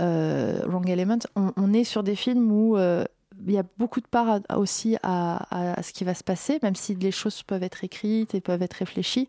[0.00, 3.04] euh, Wrong Element, on, est sur des films où euh,
[3.46, 6.94] il y a beaucoup de part aussi à, ce qui va se passer, même si
[6.94, 9.28] les choses peuvent être écrites et peuvent être réfléchies.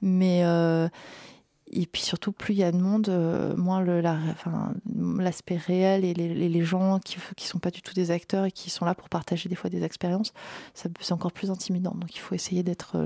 [0.00, 0.42] Mais
[1.72, 3.10] et puis surtout, plus il y a de monde,
[3.58, 8.50] moins l'aspect réel et les, gens qui ne sont pas du tout des acteurs et
[8.50, 10.32] qui sont là pour partager des fois des expériences,
[10.72, 11.94] c'est encore plus intimidant.
[11.94, 12.96] Donc il faut essayer d'être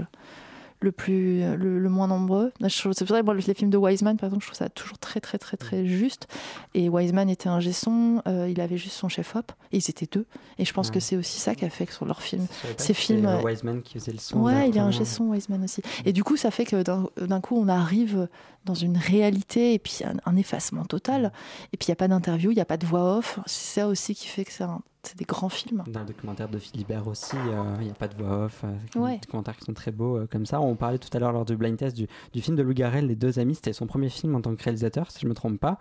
[0.85, 2.53] le plus le, moins nombreux.
[2.68, 5.20] C'est pour ça que les films de Wiseman, par exemple, je trouve ça toujours très
[5.20, 6.28] très très très juste.
[6.74, 10.26] Et Wiseman était un gesson, euh, il avait juste son chef-op, et ils étaient deux.
[10.59, 12.95] Et je pense que c'est aussi ça qui a fait que sur leurs films, ces
[12.95, 13.26] films.
[13.26, 14.41] Euh, Wiseman qui faisait le son.
[14.41, 15.82] Ouais, il est un gesson Wiseman aussi.
[16.05, 18.28] Et du coup, ça fait que d'un coup, on arrive
[18.64, 21.32] dans une réalité et puis un, effacement total.
[21.72, 23.39] Et puis il n'y a pas d'interview, il n'y a pas de voix off.
[23.47, 25.82] C'est ça aussi qui fait que c'est un c'est des grands films.
[25.86, 28.64] Dans le documentaire de Philibert aussi, euh, il n'y a pas de voix off.
[28.64, 30.61] Euh, des commentaires qui sont très beaux euh, comme ça.
[30.61, 33.07] On parlait tout à l'heure lors du blind test du, du, film de Lou Garrel,
[33.07, 33.55] Les deux amis.
[33.55, 35.78] C'était son premier film en tant que réalisateur, si je ne me trompe pas.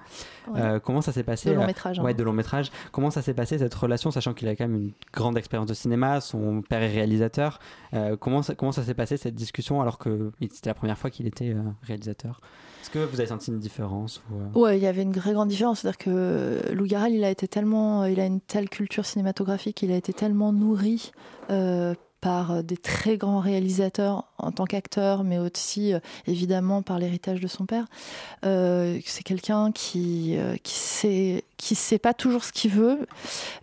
[0.84, 2.00] comment ça s'est passé De long métrage.
[2.00, 2.16] Ouais, hein.
[2.16, 2.72] de long métrage.
[2.92, 5.74] Comment ça s'est passé cette relation, sachant qu'il a quand même une grande expérience de
[5.74, 7.60] cinéma, son père est réalisateur.
[8.20, 11.28] comment ça, comment ça s'est passé cette discussion alors que c'était la première fois qu'il
[11.28, 12.42] était réalisateur?
[12.84, 15.48] Est-ce que vous avez senti une différence euh Ouais, il y avait une très grande
[15.48, 15.80] différence.
[15.80, 19.92] C'est-à-dire que Lou Garrel, il a été tellement, il a une telle culture cinématographique, il
[19.94, 21.14] a été tellement nourri
[21.50, 26.98] euh, par euh, des très grands réalisateurs en tant qu'acteur, mais aussi euh, évidemment par
[26.98, 27.86] l'héritage de son père.
[28.46, 33.08] Euh, c'est quelqu'un qui qui sait qui sait pas toujours ce qu'il veut,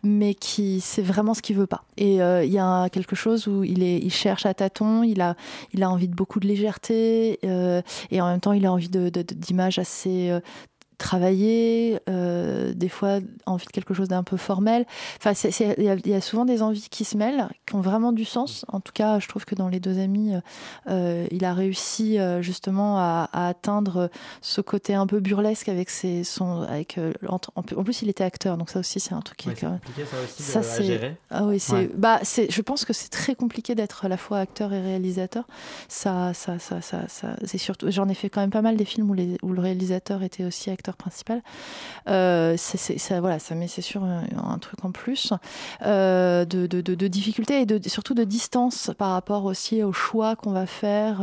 [0.02, 1.84] mais qui sait vraiment ce qu'il veut pas.
[1.96, 5.36] Et il y a quelque chose où il est il cherche à tâtons, il a
[5.72, 9.78] il a envie de beaucoup de légèreté et en même temps il a envie d'images
[9.78, 10.38] assez
[11.00, 14.84] travailler, euh, des fois envie de quelque chose d'un peu formel.
[15.16, 15.32] Enfin,
[15.78, 18.64] il y, a souvent des envies qui se mêlent, qui ont vraiment du sens.
[18.68, 20.40] En tout cas, je trouve que dans les deux amis, euh,
[20.90, 24.10] euh, il a réussi justement à, atteindre
[24.42, 28.68] ce côté un peu burlesque avec ses son avec en, plus il était acteur, donc
[28.68, 29.80] ça aussi c'est un truc qui est quand même
[30.28, 31.16] ça aussi gérer.
[31.30, 34.38] Ah oui, c'est bah c'est je pense que c'est très compliqué d'être à la fois
[34.38, 35.46] acteur et réalisateur.
[35.88, 38.84] Ça ça ça ça, ça c'est surtout j'en ai fait quand même pas mal des
[38.84, 41.42] films où les où le réalisateur était aussi acteur principal.
[42.08, 42.56] Euh,
[43.20, 45.32] voilà, c'est sûr un, truc en plus
[45.82, 47.06] euh, de, de,
[47.52, 51.22] et surtout de distance par rapport aussi au choix qu'on va faire.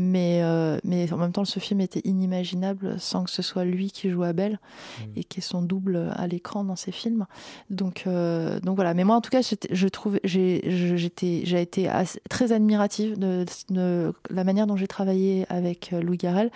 [0.00, 3.90] Mais, euh, mais en même temps, ce film était inimaginable sans que ce soit lui
[3.90, 5.02] qui joue Abel mmh.
[5.16, 7.26] et qui est son double à l'écran dans ses films.
[7.68, 8.94] Donc, euh, donc voilà.
[8.94, 10.62] Mais moi, en tout cas, je trouve, j'ai,
[11.60, 11.90] été
[12.30, 16.52] très admirative de, de, la manière dont j'ai travaillé avec euh, Louis Garrel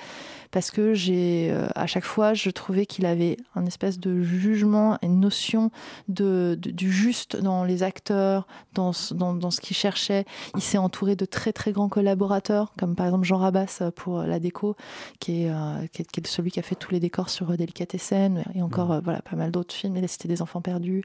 [0.52, 5.18] parce que j'ai, à chaque fois, je trouvais qu'il avait un espèce de jugement, une
[5.18, 5.70] notion
[6.08, 10.26] de, du juste dans les acteurs, dans, dans, dans ce qu'il cherchait.
[10.54, 14.20] Il s'est entouré de très très grands collaborateurs, comme par exemple Jean Rabas euh, pour
[14.20, 14.76] euh, la déco,
[15.18, 18.60] qui est, euh, qui est, celui qui a fait tous les décors sur Delicatessen et
[18.60, 19.00] encore mmh.
[19.02, 19.94] voilà pas mal d'autres films.
[19.94, 21.02] La Cité des enfants perdus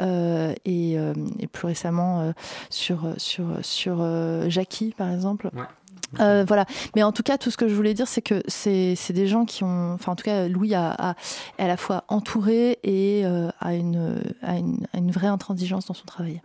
[0.00, 2.32] et, et, plus récemment
[2.70, 3.98] sur sur sur
[4.48, 5.50] Jackie par exemple.
[6.18, 6.64] voilà.
[6.94, 9.44] Mais en tout cas, tout ce que je voulais dire, c'est que c'est des gens
[9.44, 11.14] qui ont, enfin en tout cas, Louis a, a
[11.58, 16.06] à la fois entouré et a, une, a, une, a une vraie intransigeance dans son
[16.06, 16.40] travail.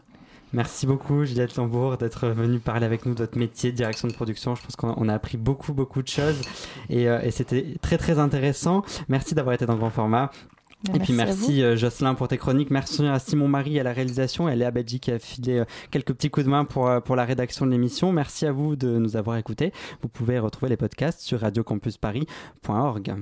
[0.54, 4.14] Merci beaucoup Juliette Lambourg d'être venue parler avec nous de votre métier de direction de
[4.14, 4.56] production.
[4.56, 6.42] Je pense qu'on a appris beaucoup beaucoup de choses
[6.90, 8.84] et, euh, et c'était très très intéressant.
[9.08, 10.32] Merci d'avoir été dans le grand format.
[10.94, 12.72] et puis merci Jocelyn pour tes chroniques.
[12.72, 16.14] Merci à Simon Marie à la réalisation et à Léa Badji qui a filé quelques
[16.14, 18.12] petits coups de main pour, pour la rédaction de l'émission.
[18.12, 19.72] Merci à vous de nous avoir écoutés.
[20.02, 23.16] Vous pouvez retrouver les podcasts sur radiocampusparis.org.